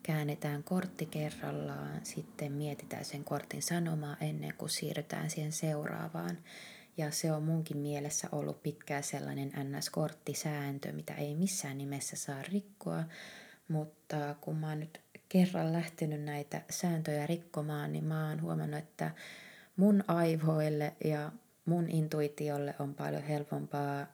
käännetään 0.03 0.63
kortti 0.63 1.05
kerrallaan, 1.05 2.05
sitten 2.05 2.51
mietitään 2.51 3.05
sen 3.05 3.23
kortin 3.23 3.61
sanomaa 3.61 4.17
ennen 4.21 4.53
kuin 4.57 4.69
siirrytään 4.69 5.29
siihen 5.29 5.51
seuraavaan. 5.51 6.37
Ja 6.97 7.11
se 7.11 7.31
on 7.31 7.43
munkin 7.43 7.77
mielessä 7.77 8.27
ollut 8.31 8.63
pitkään 8.63 9.03
sellainen 9.03 9.51
NS-korttisääntö, 9.55 10.91
mitä 10.91 11.13
ei 11.13 11.35
missään 11.35 11.77
nimessä 11.77 12.15
saa 12.15 12.41
rikkoa, 12.41 13.03
mutta 13.67 14.35
kun 14.41 14.57
mä 14.57 14.69
oon 14.69 14.79
nyt 14.79 15.01
kerran 15.29 15.73
lähtenyt 15.73 16.21
näitä 16.21 16.61
sääntöjä 16.69 17.27
rikkomaan, 17.27 17.91
niin 17.91 18.03
mä 18.03 18.29
oon 18.29 18.41
huomannut, 18.41 18.79
että 18.79 19.11
mun 19.75 20.03
aivoille 20.07 20.95
ja 21.03 21.31
mun 21.65 21.89
intuitiolle 21.89 22.75
on 22.79 22.93
paljon 22.93 23.23
helpompaa 23.23 24.07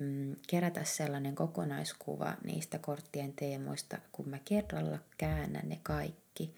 mm, 0.00 0.36
kerätä 0.48 0.84
sellainen 0.84 1.34
kokonaiskuva 1.34 2.34
niistä 2.44 2.78
korttien 2.78 3.32
teemoista, 3.32 3.98
kun 4.12 4.28
mä 4.28 4.38
kerralla 4.44 4.98
käännän 5.18 5.68
ne 5.68 5.80
kaikki. 5.82 6.54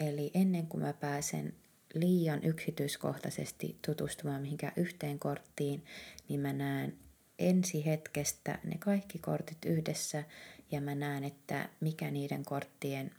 Eli 0.00 0.30
ennen 0.34 0.66
kuin 0.66 0.82
mä 0.82 0.92
pääsen 0.92 1.54
liian 1.94 2.44
yksityiskohtaisesti 2.44 3.78
tutustumaan 3.86 4.42
mihinkään 4.42 4.72
yhteen 4.76 5.18
korttiin, 5.18 5.84
niin 6.28 6.40
mä 6.40 6.52
näen 6.52 6.98
ensi 7.38 7.86
hetkestä 7.86 8.58
ne 8.64 8.78
kaikki 8.78 9.18
kortit 9.18 9.64
yhdessä 9.64 10.24
ja 10.70 10.80
mä 10.80 10.94
näen, 10.94 11.24
että 11.24 11.68
mikä 11.80 12.10
niiden 12.10 12.44
korttien 12.44 13.10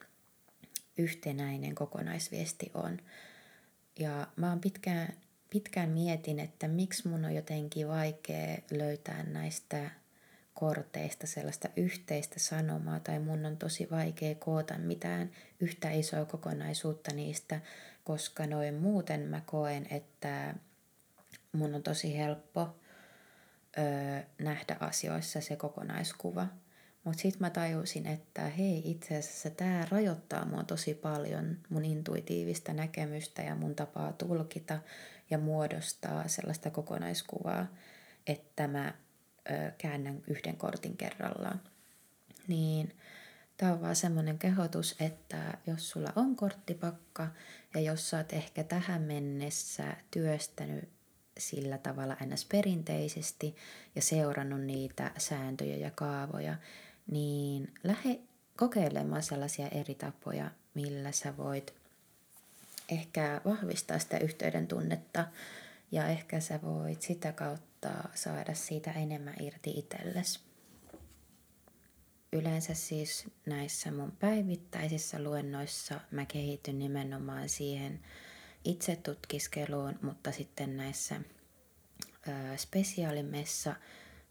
yhtenäinen 0.98 1.76
kokonaisviesti 1.76 2.72
on. 2.74 2.98
Ja 4.00 4.28
mä 4.36 4.50
oon 4.50 4.60
pitkään, 4.60 5.14
pitkään 5.52 5.90
mietin, 5.90 6.40
että 6.40 6.68
miksi 6.68 7.08
mun 7.08 7.26
on 7.26 7.36
jotenkin 7.36 7.88
vaikea 7.88 8.58
löytää 8.72 9.24
näistä 9.24 9.90
korteista 10.54 11.28
sellaista 11.28 11.70
yhteistä 11.76 12.40
sanomaa 12.40 13.00
tai 13.00 13.20
mun 13.20 13.46
on 13.46 13.58
tosi 13.58 13.88
vaikea 13.92 14.36
koota 14.36 14.78
mitään 14.78 15.32
yhtä 15.60 15.92
isoa 15.92 16.26
kokonaisuutta 16.26 17.14
niistä, 17.14 17.62
koska 18.04 18.48
noin 18.48 18.74
muuten 18.74 19.22
mä 19.22 19.42
koen, 19.46 19.88
että 19.92 20.56
mun 21.52 21.76
on 21.76 21.84
tosi 21.84 22.18
helppo 22.18 22.76
öö, 23.78 24.22
nähdä 24.42 24.78
asioissa 24.80 25.42
se 25.42 25.56
kokonaiskuva. 25.56 26.48
Mutta 27.04 27.22
sitten 27.22 27.42
mä 27.42 27.50
tajusin, 27.50 28.08
että 28.08 28.42
hei, 28.42 28.92
itse 28.92 29.18
asiassa 29.18 29.50
tämä 29.50 29.88
rajoittaa 29.90 30.46
mua 30.46 30.64
tosi 30.64 30.94
paljon, 30.94 31.58
mun 31.70 31.86
intuitiivista 31.86 32.74
näkemystä 32.74 33.42
ja 33.42 33.56
mun 33.56 33.76
tapaa 33.76 34.14
tulkita 34.14 34.80
ja 35.32 35.38
muodostaa 35.38 36.28
sellaista 36.28 36.70
kokonaiskuvaa, 36.70 37.68
että 38.28 38.68
mä 38.68 38.94
ö, 39.52 39.72
käännän 39.78 40.24
yhden 40.28 40.58
kortin 40.58 40.98
kerrallaan. 40.98 41.62
Niin 42.48 42.96
tämä 43.58 43.74
on 43.74 43.82
vaan 43.82 43.96
semmoinen 43.96 44.40
kehotus, 44.40 44.96
että 45.00 45.58
jos 45.68 45.90
sulla 45.90 46.14
on 46.16 46.36
korttipakka 46.36 47.28
ja 47.74 47.82
jos 47.82 48.10
sä 48.10 48.18
oot 48.18 48.34
ehkä 48.34 48.64
tähän 48.64 49.02
mennessä 49.02 49.98
työstänyt 50.12 50.90
sillä 51.38 51.78
tavalla 51.78 52.18
ns. 52.26 52.46
perinteisesti 52.46 53.56
ja 53.96 54.02
seurannut 54.02 54.62
niitä 54.62 55.12
sääntöjä 55.18 55.76
ja 55.76 55.92
kaavoja, 55.92 56.56
niin 57.12 57.74
lähde 57.84 58.20
kokeilemaan 58.58 59.24
sellaisia 59.24 59.68
eri 59.68 59.96
tapoja, 59.96 60.52
millä 60.74 61.12
sä 61.12 61.38
voit 61.38 61.81
ehkä 62.92 63.42
vahvistaa 63.46 64.00
sitä 64.00 64.18
yhteyden 64.18 64.68
tunnetta 64.68 65.28
ja 65.92 66.08
ehkä 66.08 66.40
sä 66.40 66.60
voit 66.62 67.02
sitä 67.02 67.32
kautta 67.32 67.90
saada 68.14 68.54
siitä 68.54 68.92
enemmän 68.92 69.36
irti 69.40 69.72
itsellesi. 69.72 70.40
Yleensä 72.34 72.74
siis 72.74 73.26
näissä 73.46 73.92
mun 73.92 74.12
päivittäisissä 74.12 75.24
luennoissa 75.24 76.00
mä 76.12 76.26
kehityn 76.26 76.80
nimenomaan 76.80 77.50
siihen 77.50 78.00
itse 78.64 78.96
tutkiskeluun, 78.96 80.00
mutta 80.02 80.32
sitten 80.32 80.78
näissä 80.78 81.22
spesiaalimessa 82.58 83.76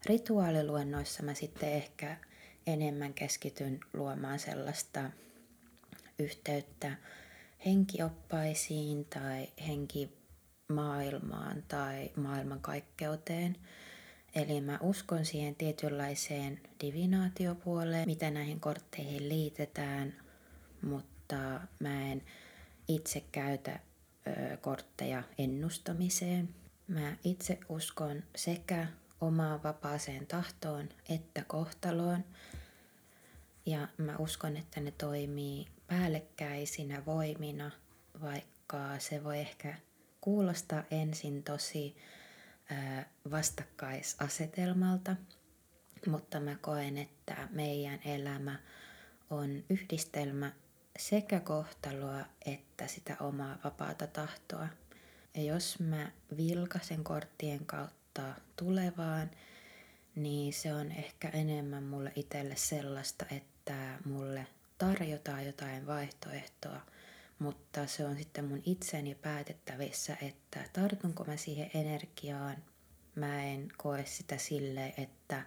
rituaaliluennoissa 0.05 1.23
mä 1.23 1.33
sitten 1.33 1.71
ehkä 1.73 2.17
enemmän 2.67 3.13
keskityn 3.13 3.79
luomaan 3.93 4.39
sellaista 4.39 5.11
yhteyttä 6.19 6.97
henkioppaisiin 7.65 9.05
tai 9.05 9.47
henkimaailmaan 9.67 11.63
tai 11.67 12.11
maailmankaikkeuteen. 12.15 13.57
Eli 14.35 14.61
mä 14.61 14.79
uskon 14.81 15.25
siihen 15.25 15.55
tietynlaiseen 15.55 16.59
divinaatiopuoleen, 16.81 18.07
mitä 18.07 18.31
näihin 18.31 18.59
kortteihin 18.59 19.29
liitetään, 19.29 20.13
mutta 20.81 21.61
mä 21.79 22.11
en 22.11 22.21
itse 22.87 23.23
käytä 23.31 23.79
ö, 24.27 24.57
kortteja 24.57 25.23
ennustamiseen. 25.37 26.49
Mä 26.87 27.15
itse 27.23 27.59
uskon 27.69 28.23
sekä 28.35 28.87
omaan 29.21 29.63
vapaaseen 29.63 30.27
tahtoon 30.27 30.89
että 31.09 31.43
kohtaloon. 31.47 32.23
Ja 33.65 33.87
mä 33.97 34.15
uskon, 34.17 34.57
että 34.57 34.81
ne 34.81 34.91
toimii 34.91 35.67
päällekkäisinä 35.91 37.05
voimina, 37.05 37.71
vaikka 38.21 38.99
se 38.99 39.23
voi 39.23 39.39
ehkä 39.39 39.75
kuulostaa 40.21 40.83
ensin 40.91 41.43
tosi 41.43 41.95
vastakkaisasetelmalta, 43.31 45.15
mutta 46.07 46.39
mä 46.39 46.55
koen, 46.61 46.97
että 46.97 47.47
meidän 47.49 47.99
elämä 48.05 48.59
on 49.29 49.63
yhdistelmä 49.69 50.51
sekä 50.99 51.39
kohtaloa 51.39 52.25
että 52.45 52.87
sitä 52.87 53.17
omaa 53.19 53.57
vapaata 53.63 54.07
tahtoa. 54.07 54.67
Ja 55.35 55.43
jos 55.43 55.79
mä 55.79 56.11
vilkasen 56.37 57.03
korttien 57.03 57.65
kautta 57.65 58.33
tulevaan, 58.55 59.31
niin 60.15 60.53
se 60.53 60.73
on 60.73 60.91
ehkä 60.91 61.29
enemmän 61.29 61.83
mulle 61.83 62.11
itselle 62.15 62.55
sellaista, 62.55 63.25
että 63.31 63.99
mulle 64.05 64.47
tarjotaan 64.81 65.45
jotain 65.45 65.87
vaihtoehtoa, 65.87 66.81
mutta 67.39 67.87
se 67.87 68.05
on 68.05 68.17
sitten 68.17 68.45
mun 68.45 68.61
itseni 68.65 69.15
päätettävissä, 69.15 70.17
että 70.21 70.59
tartunko 70.73 71.23
mä 71.23 71.37
siihen 71.37 71.71
energiaan. 71.73 72.57
Mä 73.15 73.43
en 73.43 73.67
koe 73.77 74.05
sitä 74.05 74.37
sille, 74.37 74.93
että 74.97 75.43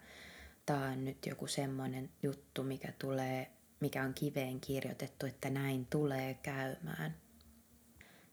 tää 0.67 0.89
on 0.91 1.05
nyt 1.05 1.27
joku 1.27 1.47
semmoinen 1.47 2.11
juttu, 2.23 2.63
mikä 2.63 2.93
tulee, 2.99 3.51
mikä 3.81 4.05
on 4.05 4.15
kiveen 4.15 4.61
kirjoitettu, 4.61 5.27
että 5.27 5.51
näin 5.51 5.87
tulee 5.87 6.35
käymään. 6.35 7.17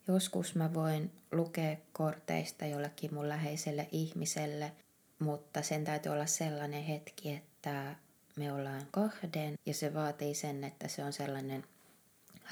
Joskus 0.07 0.55
mä 0.55 0.73
voin 0.73 1.11
lukea 1.31 1.77
korteista 1.93 2.65
jollekin 2.65 3.13
mun 3.13 3.29
läheiselle 3.29 3.87
ihmiselle, 3.91 4.71
mutta 5.19 5.61
sen 5.61 5.83
täytyy 5.83 6.11
olla 6.11 6.25
sellainen 6.25 6.83
hetki, 6.83 7.29
että 7.29 7.95
me 8.41 8.53
ollaan 8.53 8.87
kahden 8.91 9.55
ja 9.65 9.73
se 9.73 9.93
vaatii 9.93 10.33
sen, 10.33 10.63
että 10.63 10.87
se 10.87 11.03
on 11.03 11.13
sellainen 11.13 11.63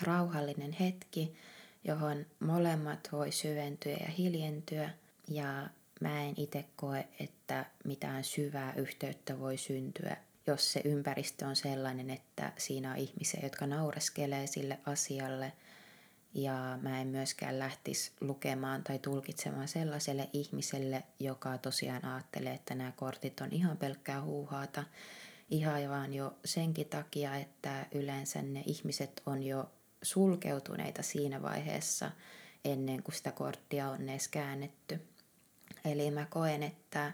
rauhallinen 0.01 0.73
hetki, 0.73 1.35
johon 1.83 2.25
molemmat 2.39 3.09
voi 3.11 3.31
syventyä 3.31 3.91
ja 3.91 4.07
hiljentyä 4.07 4.89
ja 5.27 5.67
mä 6.01 6.23
en 6.23 6.33
itse 6.37 6.65
koe, 6.75 7.07
että 7.19 7.65
mitään 7.85 8.23
syvää 8.23 8.73
yhteyttä 8.75 9.39
voi 9.39 9.57
syntyä, 9.57 10.17
jos 10.47 10.73
se 10.73 10.81
ympäristö 10.85 11.45
on 11.45 11.55
sellainen, 11.55 12.09
että 12.09 12.51
siinä 12.57 12.91
on 12.91 12.97
ihmisiä, 12.97 13.39
jotka 13.43 13.67
naureskelee 13.67 14.47
sille 14.47 14.79
asialle– 14.85 15.53
ja 16.33 16.79
mä 16.81 17.01
en 17.01 17.07
myöskään 17.07 17.59
lähtisi 17.59 18.11
lukemaan 18.21 18.83
tai 18.83 18.99
tulkitsemaan 18.99 19.67
sellaiselle 19.67 20.29
ihmiselle, 20.33 21.03
joka 21.19 21.57
tosiaan 21.57 22.05
ajattelee, 22.05 22.53
että 22.53 22.75
nämä 22.75 22.91
kortit 22.91 23.41
on 23.41 23.49
ihan 23.51 23.77
pelkkää 23.77 24.21
huuhaata. 24.21 24.83
Ihan 25.49 25.89
vaan 25.89 26.13
jo 26.13 26.35
senkin 26.45 26.89
takia, 26.89 27.35
että 27.35 27.85
yleensä 27.91 28.41
ne 28.41 28.63
ihmiset 28.65 29.21
on 29.25 29.43
jo 29.43 29.71
sulkeutuneita 30.01 31.03
siinä 31.03 31.41
vaiheessa 31.41 32.11
ennen 32.65 33.03
kuin 33.03 33.15
sitä 33.15 33.31
korttia 33.31 33.89
on 33.89 34.09
edes 34.09 34.27
käännetty. 34.27 34.99
Eli 35.85 36.11
mä 36.11 36.25
koen, 36.25 36.63
että 36.63 37.13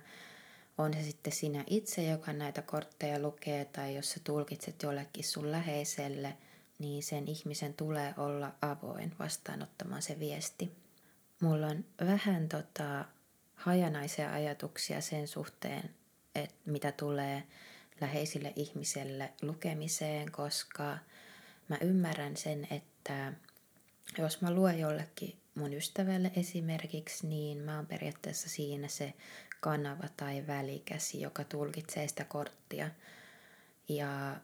on 0.78 0.94
se 0.94 1.04
sitten 1.04 1.34
sinä 1.34 1.64
itse, 1.68 2.04
joka 2.04 2.34
näitä 2.34 2.62
kortteja 2.62 3.20
lukee, 3.20 3.66
tai 3.66 3.96
jos 3.96 4.12
sä 4.12 4.20
tulkitset 4.24 4.84
jollekin 4.84 5.24
sun 5.24 5.52
läheiselle– 5.52 6.38
niin 6.80 7.04
sen 7.04 7.28
ihmisen 7.28 7.74
tulee 7.74 8.14
olla 8.18 8.52
avoin 8.62 9.16
vastaanottamaan 9.20 10.02
se 10.02 10.20
viesti. 10.20 10.72
Mulla 11.42 11.68
on 11.68 11.86
vähän 12.00 12.50
tota, 12.50 13.06
hajanaisia 13.56 14.34
ajatuksia 14.34 15.02
sen 15.02 15.28
suhteen, 15.28 15.90
että 16.36 16.56
mitä 16.66 16.92
tulee 16.92 17.44
läheisille 18.02 18.54
ihmiselle 18.56 19.34
lukemiseen, 19.42 20.32
koska 20.32 20.98
mä 21.68 21.78
ymmärrän 21.82 22.38
sen, 22.38 22.68
että 22.72 23.34
jos 24.18 24.42
mä 24.42 24.52
luen 24.52 24.80
jollekin 24.80 25.38
mun 25.56 25.74
ystävälle 25.74 26.32
esimerkiksi, 26.36 27.28
niin 27.28 27.58
mä 27.58 27.76
oon 27.76 27.88
periaatteessa 27.88 28.50
siinä 28.50 28.88
se 28.88 29.14
kanava 29.60 30.08
tai 30.18 30.48
välikäsi, 30.48 31.22
joka 31.22 31.44
tulkitsee 31.44 32.08
sitä 32.08 32.24
korttia. 32.24 32.90
Ja 33.90 34.36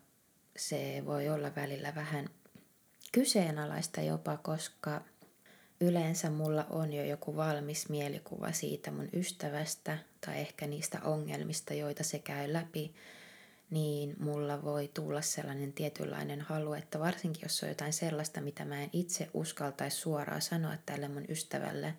se 0.57 1.03
voi 1.05 1.29
olla 1.29 1.55
välillä 1.55 1.95
vähän 1.95 2.29
kyseenalaista 3.11 4.01
jopa, 4.01 4.37
koska 4.37 5.01
yleensä 5.81 6.29
mulla 6.29 6.65
on 6.69 6.93
jo 6.93 7.03
joku 7.03 7.35
valmis 7.35 7.89
mielikuva 7.89 8.51
siitä 8.51 8.91
mun 8.91 9.09
ystävästä 9.13 9.97
tai 10.25 10.39
ehkä 10.39 10.67
niistä 10.67 10.99
ongelmista, 11.03 11.73
joita 11.73 12.03
se 12.03 12.19
käy 12.19 12.53
läpi, 12.53 12.93
niin 13.71 14.15
mulla 14.19 14.63
voi 14.63 14.91
tulla 14.93 15.21
sellainen 15.21 15.73
tietynlainen 15.73 16.41
halu, 16.41 16.73
että 16.73 16.99
varsinkin 16.99 17.41
jos 17.43 17.63
on 17.63 17.69
jotain 17.69 17.93
sellaista, 17.93 18.41
mitä 18.41 18.65
mä 18.65 18.83
en 18.83 18.89
itse 18.93 19.29
uskaltaisi 19.33 19.97
suoraan 19.97 20.41
sanoa 20.41 20.77
tälle 20.85 21.07
mun 21.07 21.25
ystävälle, 21.29 21.93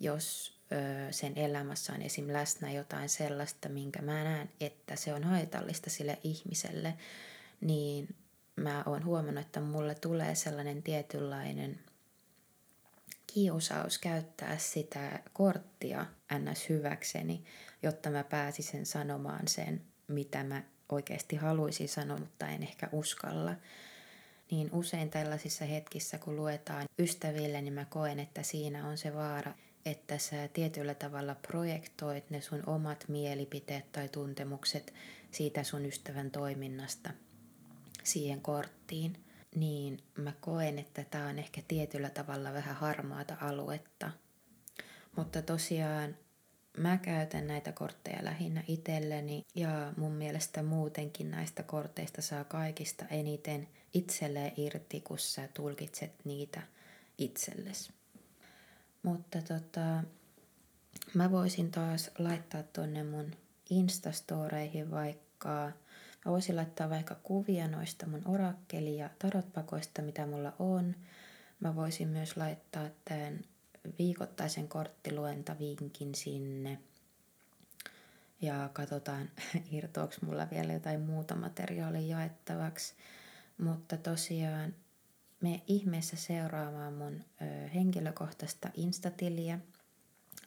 jos 0.00 0.58
ö, 0.72 1.12
sen 1.12 1.38
elämässä 1.38 1.92
on 1.92 2.02
esim. 2.02 2.32
läsnä 2.32 2.72
jotain 2.72 3.08
sellaista, 3.08 3.68
minkä 3.68 4.02
mä 4.02 4.24
näen, 4.24 4.50
että 4.60 4.96
se 4.96 5.14
on 5.14 5.24
haitallista 5.24 5.90
sille 5.90 6.18
ihmiselle, 6.22 6.94
niin 7.60 8.14
mä 8.56 8.82
oon 8.86 9.04
huomannut, 9.04 9.44
että 9.44 9.60
mulle 9.60 9.94
tulee 9.94 10.34
sellainen 10.34 10.82
tietynlainen 10.82 11.78
kiusaus 13.34 13.98
käyttää 13.98 14.58
sitä 14.58 15.20
korttia 15.32 16.06
ns. 16.38 16.68
hyväkseni, 16.68 17.44
jotta 17.82 18.10
mä 18.10 18.24
pääsisin 18.24 18.86
sanomaan 18.86 19.48
sen, 19.48 19.82
mitä 20.08 20.44
mä 20.44 20.62
oikeasti 20.92 21.36
haluaisin 21.36 21.88
sanoa, 21.88 22.18
mutta 22.18 22.48
en 22.48 22.62
ehkä 22.62 22.88
uskalla. 22.92 23.54
Niin 24.50 24.68
usein 24.72 25.10
tällaisissa 25.10 25.64
hetkissä, 25.64 26.18
kun 26.18 26.36
luetaan 26.36 26.84
ystäville, 26.98 27.62
niin 27.62 27.74
mä 27.74 27.84
koen, 27.84 28.20
että 28.20 28.42
siinä 28.42 28.88
on 28.88 28.98
se 28.98 29.14
vaara, 29.14 29.52
että 29.86 30.18
sä 30.18 30.48
tietyllä 30.48 30.94
tavalla 30.94 31.34
projektoit 31.34 32.30
ne 32.30 32.40
sun 32.40 32.62
omat 32.66 33.04
mielipiteet 33.08 33.92
tai 33.92 34.08
tuntemukset 34.08 34.94
siitä 35.30 35.62
sun 35.62 35.86
ystävän 35.86 36.30
toiminnasta– 36.30 37.10
siihen 38.08 38.40
korttiin, 38.40 39.24
niin 39.54 40.02
mä 40.16 40.32
koen, 40.40 40.78
että 40.78 41.04
tämä 41.04 41.28
on 41.28 41.38
ehkä 41.38 41.62
tietyllä 41.68 42.10
tavalla 42.10 42.52
vähän 42.52 42.76
harmaata 42.76 43.36
aluetta. 43.40 44.10
Mutta 45.16 45.42
tosiaan 45.42 46.16
mä 46.76 46.98
käytän 46.98 47.46
näitä 47.46 47.72
kortteja 47.72 48.24
lähinnä 48.24 48.62
itselleni 48.68 49.44
ja 49.54 49.92
mun 49.96 50.12
mielestä 50.12 50.62
muutenkin 50.62 51.30
näistä 51.30 51.62
korteista 51.62 52.22
saa 52.22 52.44
kaikista 52.44 53.04
eniten 53.10 53.68
itselleen 53.94 54.52
irti, 54.56 55.00
kun 55.00 55.18
sä 55.18 55.48
tulkitset 55.54 56.12
niitä 56.24 56.62
itsellesi. 57.18 57.92
Mutta 59.02 59.42
tota, 59.42 60.02
mä 61.14 61.30
voisin 61.30 61.70
taas 61.70 62.10
laittaa 62.18 62.62
tonne 62.62 63.04
mun 63.04 63.30
Instastoreihin 63.70 64.90
vaikka 64.90 65.72
Mä 66.24 66.32
voisin 66.32 66.56
laittaa 66.56 66.90
vaikka 66.90 67.16
kuvia 67.22 67.68
noista 67.68 68.06
mun 68.06 68.22
orakkeli- 68.24 68.96
ja 68.96 69.10
tarotpakoista, 69.18 70.02
mitä 70.02 70.26
mulla 70.26 70.52
on. 70.58 70.94
Mä 71.60 71.76
voisin 71.76 72.08
myös 72.08 72.36
laittaa 72.36 72.88
tämän 73.04 73.40
viikoittaisen 73.98 74.68
korttiluentavinkin 74.68 76.14
sinne. 76.14 76.78
Ja 78.40 78.70
katsotaan, 78.72 79.30
irtoako 79.72 80.14
mulla 80.20 80.48
vielä 80.50 80.72
jotain 80.72 81.00
muuta 81.00 81.36
materiaalia 81.36 82.16
jaettavaksi. 82.18 82.94
Mutta 83.58 83.96
tosiaan 83.96 84.74
me 85.40 85.62
ihmeessä 85.66 86.16
seuraamaan 86.16 86.92
mun 86.92 87.24
ö, 87.42 87.68
henkilökohtaista 87.68 88.70
instatiliä. 88.74 89.58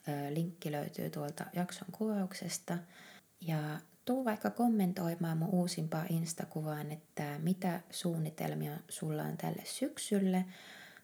Ö, 0.08 0.34
linkki 0.34 0.72
löytyy 0.72 1.10
tuolta 1.10 1.46
jakson 1.52 1.88
kuvauksesta. 1.92 2.78
Ja 3.40 3.80
tuu 4.04 4.24
vaikka 4.24 4.50
kommentoimaan 4.50 5.38
mun 5.38 5.48
uusimpaa 5.48 6.04
Instakuvaan, 6.10 6.92
että 6.92 7.38
mitä 7.38 7.80
suunnitelmia 7.90 8.72
sulla 8.88 9.22
on 9.22 9.36
tälle 9.36 9.62
syksylle. 9.64 10.44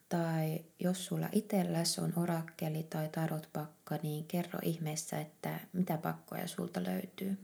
Tai 0.09 0.65
jos 0.81 1.07
sulla 1.07 1.29
itselläs 1.33 1.99
on 1.99 2.13
orakkeli 2.17 2.83
tai 2.83 3.09
tarotpakka, 3.09 3.99
niin 4.03 4.25
kerro 4.25 4.59
ihmeessä, 4.63 5.21
että 5.21 5.61
mitä 5.73 5.99
pakkoja 5.99 6.49
sulta 6.49 6.85
löytyy. 6.85 7.39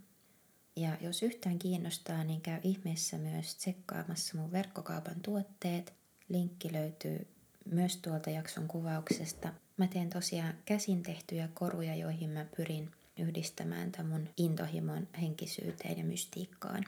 Ja 0.76 0.96
jos 1.00 1.22
yhtään 1.22 1.58
kiinnostaa, 1.58 2.24
niin 2.24 2.40
käy 2.40 2.60
ihmeessä 2.62 3.18
myös 3.18 3.56
tsekkaamassa 3.56 4.38
mun 4.38 4.52
verkkokaupan 4.52 5.20
tuotteet. 5.22 5.94
Linkki 6.28 6.72
löytyy 6.72 7.26
myös 7.64 7.96
tuolta 7.96 8.30
jakson 8.30 8.68
kuvauksesta. 8.68 9.52
Mä 9.76 9.86
teen 9.86 10.10
tosiaan 10.10 10.54
käsin 10.64 11.02
tehtyjä 11.02 11.48
koruja, 11.54 11.94
joihin 11.94 12.30
mä 12.30 12.46
pyrin 12.56 12.90
yhdistämään 13.18 13.92
tämän 13.92 14.12
mun 14.12 14.28
intohimon 14.36 15.08
henkisyyteen 15.20 15.98
ja 15.98 16.04
mystiikkaan. 16.04 16.84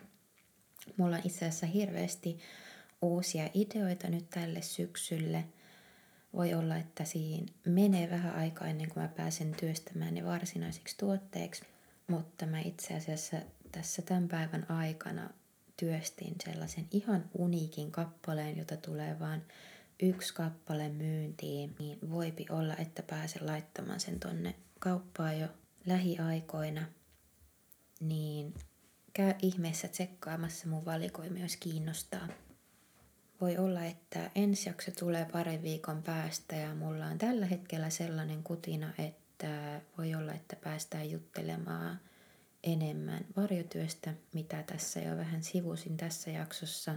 Mulla 0.96 1.16
on 1.16 1.22
itse 1.24 1.38
asiassa 1.38 1.66
hirveästi 1.66 2.38
uusia 3.02 3.50
ideoita 3.54 4.08
nyt 4.08 4.30
tälle 4.30 4.62
syksylle. 4.62 5.44
Voi 6.36 6.54
olla, 6.54 6.76
että 6.76 7.04
siinä 7.04 7.46
menee 7.64 8.10
vähän 8.10 8.34
aikaa 8.34 8.68
ennen 8.68 8.88
kuin 8.88 9.02
mä 9.02 9.08
pääsen 9.08 9.54
työstämään 9.54 10.14
ne 10.14 10.24
varsinaisiksi 10.24 10.96
tuotteiksi, 10.98 11.62
mutta 12.06 12.46
mä 12.46 12.60
itse 12.60 12.94
asiassa 12.94 13.36
tässä 13.72 14.02
tämän 14.02 14.28
päivän 14.28 14.70
aikana 14.70 15.30
työstin 15.76 16.34
sellaisen 16.44 16.86
ihan 16.90 17.30
uniikin 17.38 17.92
kappaleen, 17.92 18.58
jota 18.58 18.76
tulee 18.76 19.18
vaan 19.18 19.42
yksi 20.02 20.34
kappale 20.34 20.88
myyntiin, 20.88 21.74
niin 21.78 21.98
voipi 22.10 22.46
olla, 22.50 22.76
että 22.76 23.02
pääsen 23.02 23.46
laittamaan 23.46 24.00
sen 24.00 24.20
tonne 24.20 24.54
kauppaan 24.78 25.40
jo 25.40 25.48
lähiaikoina, 25.86 26.86
niin 28.00 28.54
käy 29.12 29.34
ihmeessä 29.42 29.88
tsekkaamassa 29.88 30.68
mun 30.68 30.84
valikoimia, 30.84 31.42
jos 31.42 31.56
kiinnostaa. 31.56 32.28
Voi 33.40 33.56
olla, 33.56 33.84
että 33.84 34.30
ensi 34.34 34.68
jakso 34.68 34.90
tulee 34.90 35.26
parin 35.32 35.62
viikon 35.62 36.02
päästä 36.02 36.56
ja 36.56 36.74
mulla 36.74 37.06
on 37.06 37.18
tällä 37.18 37.46
hetkellä 37.46 37.90
sellainen 37.90 38.42
kutina, 38.42 38.92
että 38.98 39.80
voi 39.98 40.14
olla, 40.14 40.32
että 40.32 40.56
päästään 40.56 41.10
juttelemaan 41.10 42.00
enemmän 42.64 43.24
varjotyöstä, 43.36 44.14
mitä 44.32 44.62
tässä 44.62 45.00
jo 45.00 45.16
vähän 45.16 45.42
sivusin 45.42 45.96
tässä 45.96 46.30
jaksossa. 46.30 46.94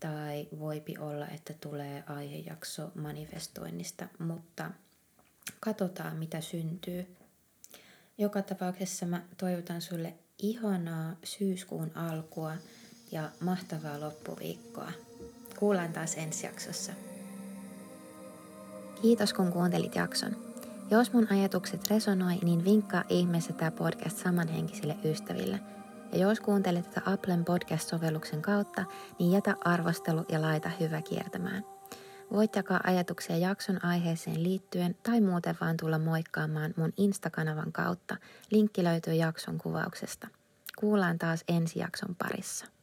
Tai 0.00 0.48
voipi 0.58 0.98
olla, 0.98 1.28
että 1.28 1.54
tulee 1.60 2.04
aihejakso 2.06 2.90
manifestoinnista, 2.94 4.08
mutta 4.18 4.70
katsotaan 5.60 6.16
mitä 6.16 6.40
syntyy. 6.40 7.16
Joka 8.18 8.42
tapauksessa 8.42 9.06
mä 9.06 9.22
toivotan 9.36 9.82
sulle 9.82 10.14
ihanaa 10.38 11.16
syyskuun 11.24 11.90
alkua 11.94 12.54
ja 13.12 13.30
mahtavaa 13.40 14.00
loppuviikkoa. 14.00 14.92
Kuullaan 15.58 15.92
taas 15.92 16.14
ensi 16.14 16.46
jaksossa. 16.46 16.92
Kiitos 19.02 19.32
kun 19.32 19.52
kuuntelit 19.52 19.94
jakson. 19.94 20.36
Jos 20.90 21.12
mun 21.12 21.26
ajatukset 21.30 21.90
resonoi, 21.90 22.34
niin 22.42 22.64
vinkkaa 22.64 23.04
ihmeessä 23.08 23.52
tämä 23.52 23.70
podcast 23.70 24.16
samanhenkisille 24.16 24.96
ystäville. 25.04 25.60
Ja 26.12 26.18
jos 26.18 26.40
kuuntelet 26.40 26.90
tätä 26.90 27.12
Applen 27.12 27.44
podcast-sovelluksen 27.44 28.42
kautta, 28.42 28.84
niin 29.18 29.32
jätä 29.32 29.56
arvostelu 29.64 30.24
ja 30.28 30.42
laita 30.42 30.70
hyvä 30.80 31.02
kiertämään. 31.02 31.64
Voit 32.32 32.56
jakaa 32.56 32.80
ajatuksia 32.84 33.36
jakson 33.36 33.84
aiheeseen 33.84 34.42
liittyen 34.42 34.96
tai 35.02 35.20
muuten 35.20 35.56
vaan 35.60 35.76
tulla 35.76 35.98
moikkaamaan 35.98 36.74
mun 36.76 36.92
Insta-kanavan 36.96 37.72
kautta. 37.72 38.16
Linkki 38.50 38.84
löytyy 38.84 39.14
jakson 39.14 39.58
kuvauksesta. 39.58 40.28
Kuullaan 40.78 41.18
taas 41.18 41.44
ensi 41.48 41.78
jakson 41.78 42.14
parissa. 42.14 42.73